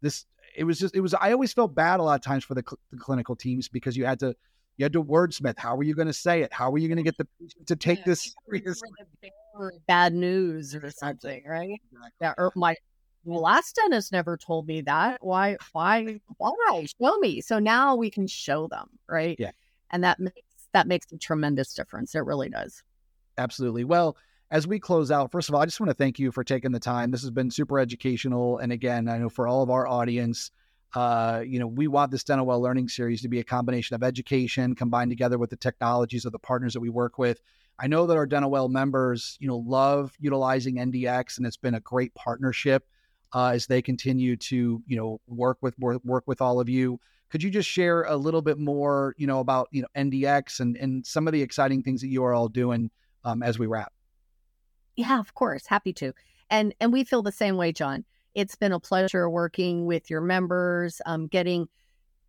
this 0.00 0.26
it 0.56 0.64
was 0.64 0.78
just 0.78 0.94
it 0.94 1.00
was 1.00 1.14
i 1.14 1.32
always 1.32 1.52
felt 1.52 1.74
bad 1.74 2.00
a 2.00 2.02
lot 2.02 2.14
of 2.14 2.22
times 2.22 2.44
for 2.44 2.54
the, 2.54 2.64
cl- 2.66 2.78
the 2.90 2.98
clinical 2.98 3.36
teams 3.36 3.68
because 3.68 3.96
you 3.96 4.04
had 4.04 4.18
to 4.18 4.34
you 4.80 4.84
had 4.84 4.94
to 4.94 5.02
wordsmith 5.02 5.58
how 5.58 5.76
are 5.76 5.82
you 5.82 5.94
going 5.94 6.06
to 6.06 6.12
say 6.12 6.40
it? 6.40 6.52
How 6.54 6.72
are 6.72 6.78
you 6.78 6.88
going 6.88 6.96
to 6.96 7.02
get 7.02 7.18
the 7.18 7.26
patient 7.38 7.66
to 7.66 7.76
take 7.76 7.98
yeah, 7.98 8.04
this 8.06 8.34
seriously 8.46 8.88
bad 9.86 10.14
news 10.14 10.74
or 10.74 10.90
something 10.90 11.42
right? 11.46 11.78
Exactly. 11.92 12.10
yeah 12.22 12.32
or 12.38 12.50
my 12.56 12.74
last 13.26 13.76
dentist 13.76 14.10
never 14.10 14.38
told 14.38 14.66
me 14.66 14.80
that 14.80 15.18
why 15.22 15.58
why 15.72 16.18
why? 16.38 16.86
Show 16.98 17.18
me. 17.18 17.42
So 17.42 17.58
now 17.58 17.94
we 17.94 18.10
can 18.10 18.26
show 18.26 18.68
them 18.68 18.88
right? 19.06 19.36
Yeah. 19.38 19.50
And 19.90 20.02
that 20.04 20.18
makes 20.18 20.49
that 20.72 20.86
makes 20.86 21.10
a 21.12 21.18
tremendous 21.18 21.74
difference 21.74 22.14
it 22.14 22.24
really 22.24 22.48
does 22.48 22.82
absolutely 23.38 23.84
well 23.84 24.16
as 24.50 24.66
we 24.66 24.80
close 24.80 25.10
out, 25.10 25.30
first 25.30 25.48
of 25.48 25.54
all, 25.54 25.60
I 25.60 25.64
just 25.64 25.78
want 25.78 25.90
to 25.90 25.94
thank 25.94 26.18
you 26.18 26.32
for 26.32 26.42
taking 26.42 26.72
the 26.72 26.80
time. 26.80 27.12
This 27.12 27.20
has 27.20 27.30
been 27.30 27.50
super 27.50 27.78
educational. 27.78 28.58
And 28.58 28.72
again, 28.72 29.08
I 29.08 29.18
know 29.18 29.28
for 29.28 29.46
all 29.46 29.62
of 29.62 29.70
our 29.70 29.86
audience, 29.86 30.50
uh, 30.94 31.42
you 31.46 31.60
know, 31.60 31.68
we 31.68 31.86
want 31.86 32.10
this 32.10 32.24
Dental 32.24 32.44
Whale 32.44 32.60
Learning 32.60 32.88
Series 32.88 33.22
to 33.22 33.28
be 33.28 33.38
a 33.38 33.44
combination 33.44 33.94
of 33.94 34.02
education 34.02 34.74
combined 34.74 35.10
together 35.10 35.38
with 35.38 35.50
the 35.50 35.56
technologies 35.56 36.24
of 36.24 36.32
the 36.32 36.38
partners 36.38 36.72
that 36.72 36.80
we 36.80 36.88
work 36.88 37.16
with. 37.16 37.40
I 37.78 37.86
know 37.86 38.06
that 38.06 38.16
our 38.16 38.26
Dental 38.26 38.50
Whale 38.50 38.68
members, 38.68 39.36
you 39.40 39.46
know, 39.46 39.58
love 39.58 40.12
utilizing 40.18 40.76
NDX, 40.76 41.38
and 41.38 41.46
it's 41.46 41.56
been 41.56 41.74
a 41.74 41.80
great 41.80 42.12
partnership 42.14 42.84
uh, 43.32 43.52
as 43.54 43.66
they 43.66 43.80
continue 43.80 44.36
to, 44.36 44.82
you 44.84 44.96
know, 44.96 45.20
work 45.28 45.58
with 45.62 45.78
work 45.78 46.24
with 46.26 46.42
all 46.42 46.58
of 46.58 46.68
you. 46.68 46.98
Could 47.30 47.42
you 47.42 47.50
just 47.50 47.68
share 47.68 48.02
a 48.02 48.16
little 48.16 48.42
bit 48.42 48.58
more, 48.58 49.14
you 49.16 49.26
know, 49.26 49.40
about 49.40 49.68
you 49.70 49.82
know 49.82 49.88
NDX 49.96 50.60
and 50.60 50.76
and 50.76 51.06
some 51.06 51.26
of 51.26 51.32
the 51.32 51.42
exciting 51.42 51.82
things 51.82 52.00
that 52.00 52.08
you 52.08 52.24
are 52.24 52.34
all 52.34 52.48
doing 52.48 52.90
um, 53.24 53.42
as 53.42 53.58
we 53.58 53.66
wrap? 53.66 53.92
Yeah, 54.96 55.18
of 55.20 55.34
course, 55.34 55.66
happy 55.66 55.92
to. 55.94 56.12
And 56.50 56.74
and 56.80 56.92
we 56.92 57.04
feel 57.04 57.22
the 57.22 57.32
same 57.32 57.56
way, 57.56 57.72
John. 57.72 58.04
It's 58.34 58.54
been 58.54 58.72
a 58.72 58.80
pleasure 58.80 59.30
working 59.30 59.86
with 59.86 60.10
your 60.10 60.20
members, 60.20 61.00
um, 61.06 61.26
getting 61.26 61.68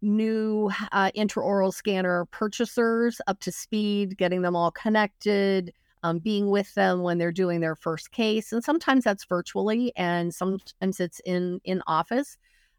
new 0.02 0.72
uh, 0.92 1.12
intraoral 1.16 1.74
scanner 1.74 2.26
purchasers 2.26 3.22
up 3.28 3.40
to 3.42 3.52
speed, 3.52 4.18
getting 4.18 4.42
them 4.42 4.56
all 4.56 4.72
connected, 4.72 5.72
um, 6.04 6.18
being 6.18 6.50
with 6.50 6.74
them 6.74 7.02
when 7.02 7.18
they're 7.18 7.32
doing 7.32 7.60
their 7.60 7.76
first 7.76 8.12
case, 8.12 8.52
and 8.52 8.64
sometimes 8.64 9.04
that's 9.04 9.26
virtually, 9.26 9.92
and 9.96 10.34
sometimes 10.34 11.00
it's 11.00 11.20
in 11.26 11.60
in 11.64 11.82
office. 11.88 12.38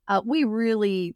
Uh, 0.08 0.20
we 0.24 0.44
really 0.44 1.14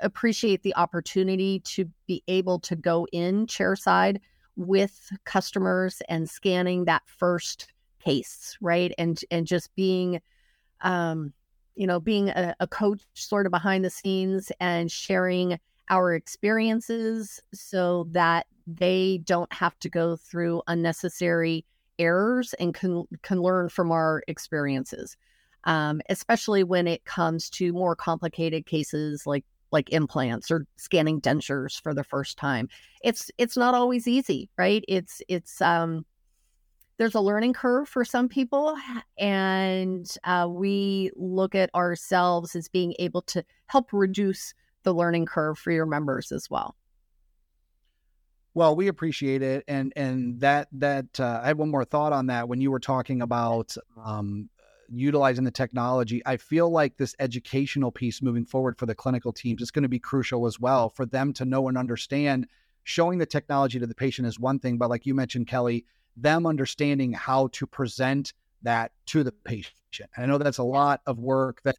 appreciate 0.00 0.62
the 0.62 0.74
opportunity 0.76 1.60
to 1.60 1.90
be 2.06 2.22
able 2.28 2.58
to 2.60 2.76
go 2.76 3.06
in 3.12 3.46
chairside 3.46 4.18
with 4.56 5.10
customers 5.24 6.02
and 6.08 6.28
scanning 6.28 6.84
that 6.84 7.02
first 7.06 7.72
case, 8.04 8.56
right? 8.60 8.92
And 8.98 9.20
and 9.30 9.46
just 9.46 9.74
being 9.74 10.20
um 10.80 11.32
you 11.74 11.86
know, 11.86 12.00
being 12.00 12.28
a, 12.30 12.56
a 12.58 12.66
coach 12.66 13.02
sort 13.14 13.46
of 13.46 13.52
behind 13.52 13.84
the 13.84 13.90
scenes 13.90 14.50
and 14.58 14.90
sharing 14.90 15.60
our 15.90 16.12
experiences 16.12 17.40
so 17.54 18.08
that 18.10 18.46
they 18.66 19.20
don't 19.24 19.52
have 19.52 19.78
to 19.78 19.88
go 19.88 20.16
through 20.16 20.60
unnecessary 20.66 21.64
errors 21.98 22.54
and 22.54 22.74
can 22.74 23.04
can 23.22 23.40
learn 23.40 23.68
from 23.68 23.90
our 23.90 24.22
experiences 24.28 25.16
um, 25.64 26.00
especially 26.08 26.62
when 26.62 26.86
it 26.86 27.04
comes 27.04 27.50
to 27.50 27.72
more 27.72 27.96
complicated 27.96 28.66
cases 28.66 29.26
like 29.26 29.44
like 29.70 29.92
implants 29.92 30.50
or 30.50 30.66
scanning 30.76 31.20
dentures 31.20 31.80
for 31.80 31.94
the 31.94 32.04
first 32.04 32.38
time. 32.38 32.68
It's 33.02 33.30
it's 33.38 33.56
not 33.56 33.74
always 33.74 34.08
easy, 34.08 34.50
right? 34.56 34.84
It's 34.88 35.22
it's 35.28 35.60
um 35.60 36.04
there's 36.98 37.14
a 37.14 37.20
learning 37.20 37.52
curve 37.52 37.88
for 37.88 38.04
some 38.04 38.28
people 38.28 38.76
and 39.18 40.06
uh, 40.24 40.48
we 40.50 41.10
look 41.14 41.54
at 41.54 41.72
ourselves 41.74 42.54
as 42.54 42.68
being 42.68 42.94
able 42.98 43.22
to 43.22 43.44
help 43.66 43.92
reduce 43.92 44.52
the 44.82 44.92
learning 44.92 45.24
curve 45.24 45.58
for 45.58 45.70
your 45.70 45.86
members 45.86 46.32
as 46.32 46.50
well 46.50 46.74
well 48.54 48.74
we 48.74 48.88
appreciate 48.88 49.42
it 49.42 49.64
and 49.68 49.92
and 49.96 50.40
that 50.40 50.68
that 50.72 51.06
uh, 51.20 51.40
i 51.42 51.48
have 51.48 51.58
one 51.58 51.70
more 51.70 51.84
thought 51.84 52.12
on 52.12 52.26
that 52.26 52.48
when 52.48 52.60
you 52.60 52.70
were 52.70 52.80
talking 52.80 53.22
about 53.22 53.74
um, 54.04 54.48
utilizing 54.92 55.44
the 55.44 55.50
technology. 55.50 56.22
I 56.24 56.36
feel 56.36 56.70
like 56.70 56.96
this 56.96 57.14
educational 57.18 57.90
piece 57.90 58.22
moving 58.22 58.44
forward 58.44 58.78
for 58.78 58.86
the 58.86 58.94
clinical 58.94 59.32
teams 59.32 59.62
is 59.62 59.70
going 59.70 59.82
to 59.82 59.88
be 59.88 59.98
crucial 59.98 60.46
as 60.46 60.58
well 60.58 60.88
for 60.88 61.06
them 61.06 61.32
to 61.34 61.44
know 61.44 61.68
and 61.68 61.76
understand. 61.76 62.46
Showing 62.84 63.18
the 63.18 63.26
technology 63.26 63.78
to 63.78 63.86
the 63.86 63.94
patient 63.94 64.26
is 64.26 64.40
one 64.40 64.58
thing, 64.58 64.78
but 64.78 64.88
like 64.88 65.04
you 65.04 65.14
mentioned, 65.14 65.46
Kelly, 65.46 65.84
them 66.16 66.46
understanding 66.46 67.12
how 67.12 67.48
to 67.52 67.66
present 67.66 68.32
that 68.62 68.92
to 69.06 69.22
the 69.22 69.32
patient. 69.32 70.10
And 70.16 70.24
I 70.24 70.26
know 70.26 70.38
that's 70.38 70.58
a 70.58 70.64
lot 70.64 71.02
of 71.06 71.18
work 71.18 71.62
that 71.62 71.76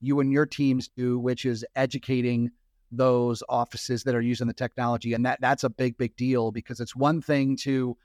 you 0.00 0.20
and 0.20 0.32
your 0.32 0.46
teams 0.46 0.88
do, 0.88 1.18
which 1.18 1.44
is 1.44 1.64
educating 1.76 2.50
those 2.92 3.42
offices 3.48 4.04
that 4.04 4.14
are 4.14 4.20
using 4.20 4.46
the 4.46 4.52
technology. 4.52 5.14
And 5.14 5.24
that 5.24 5.40
that's 5.40 5.64
a 5.64 5.70
big, 5.70 5.96
big 5.96 6.16
deal 6.16 6.50
because 6.50 6.80
it's 6.80 6.96
one 6.96 7.22
thing 7.22 7.56
to 7.58 7.96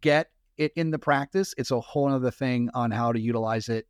get 0.00 0.30
it 0.58 0.72
in 0.76 0.90
the 0.90 0.98
practice. 0.98 1.54
It's 1.58 1.70
a 1.70 1.80
whole 1.80 2.08
other 2.08 2.30
thing 2.30 2.70
on 2.74 2.90
how 2.90 3.12
to 3.12 3.20
utilize 3.20 3.68
it 3.68 3.86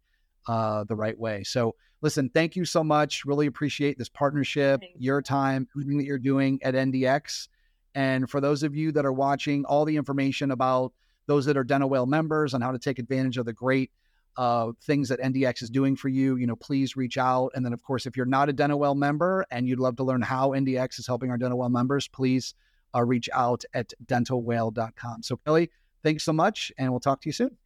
uh, 0.47 0.85
the 0.85 0.97
right 0.97 1.19
way. 1.19 1.43
So, 1.43 1.75
listen, 2.03 2.31
thank 2.31 2.57
you 2.57 2.65
so 2.65 2.85
much. 2.85 3.25
Really 3.25 3.47
appreciate 3.47 3.99
this 3.99 4.09
partnership, 4.09 4.81
Thanks. 4.81 4.97
your 4.99 5.23
time, 5.23 5.67
everything 5.75 5.99
that 5.99 6.05
you're 6.05 6.19
doing 6.19 6.61
at 6.63 6.75
NDX. 6.75 7.49
And 7.95 8.29
for 8.29 8.41
those 8.41 8.63
of 8.63 8.77
you 8.77 8.93
that 8.93 9.07
are 9.07 9.13
watching, 9.13 9.65
all 9.65 9.85
the 9.85 9.97
information 9.97 10.51
about 10.51 10.93
those 11.27 11.47
that 11.47 11.57
are 11.57 11.65
Dental 11.65 11.89
Whale 11.89 12.07
members 12.07 12.55
on 12.55 12.61
how 12.61 12.73
to 12.73 12.79
take 12.79 12.99
advantage 12.99 13.39
of 13.39 13.47
the 13.47 13.53
great 13.53 13.91
uh, 14.37 14.73
things 14.83 15.09
that 15.09 15.21
NDX 15.21 15.63
is 15.63 15.71
doing 15.71 15.97
for 15.97 16.09
you, 16.09 16.37
you 16.37 16.47
know, 16.47 16.57
please 16.57 16.97
reach 16.97 17.17
out. 17.17 17.53
And 17.55 17.65
then, 17.65 17.73
of 17.73 17.83
course, 17.83 18.07
if 18.07 18.17
you're 18.17 18.27
not 18.27 18.49
a 18.49 18.53
Dental 18.53 18.79
Whale 18.79 18.95
member 18.95 19.47
and 19.51 19.67
you'd 19.67 19.81
love 19.81 19.97
to 19.97 20.05
learn 20.05 20.23
how 20.23 20.51
NDX 20.51 20.99
is 20.99 21.07
helping 21.07 21.31
our 21.31 21.39
Dental 21.39 21.59
Whale 21.59 21.71
members, 21.71 22.07
please 22.07 22.55
uh, 22.95 23.03
reach 23.03 23.29
out 23.33 23.65
at 23.75 23.93
dentalwhale.com. 24.05 25.23
So, 25.23 25.37
Kelly, 25.39 25.71
thanks 26.03 26.25
so 26.25 26.33
much, 26.33 26.71
and 26.79 26.91
we'll 26.91 27.01
talk 27.01 27.21
to 27.23 27.29
you 27.29 27.33
soon. 27.33 27.57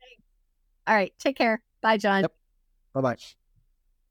All 0.86 0.94
right. 0.94 1.12
Take 1.18 1.36
care. 1.36 1.62
Bye, 1.80 1.96
John. 1.96 2.22
Yep. 2.22 2.32
Bye 2.94 3.00
bye. 3.02 3.39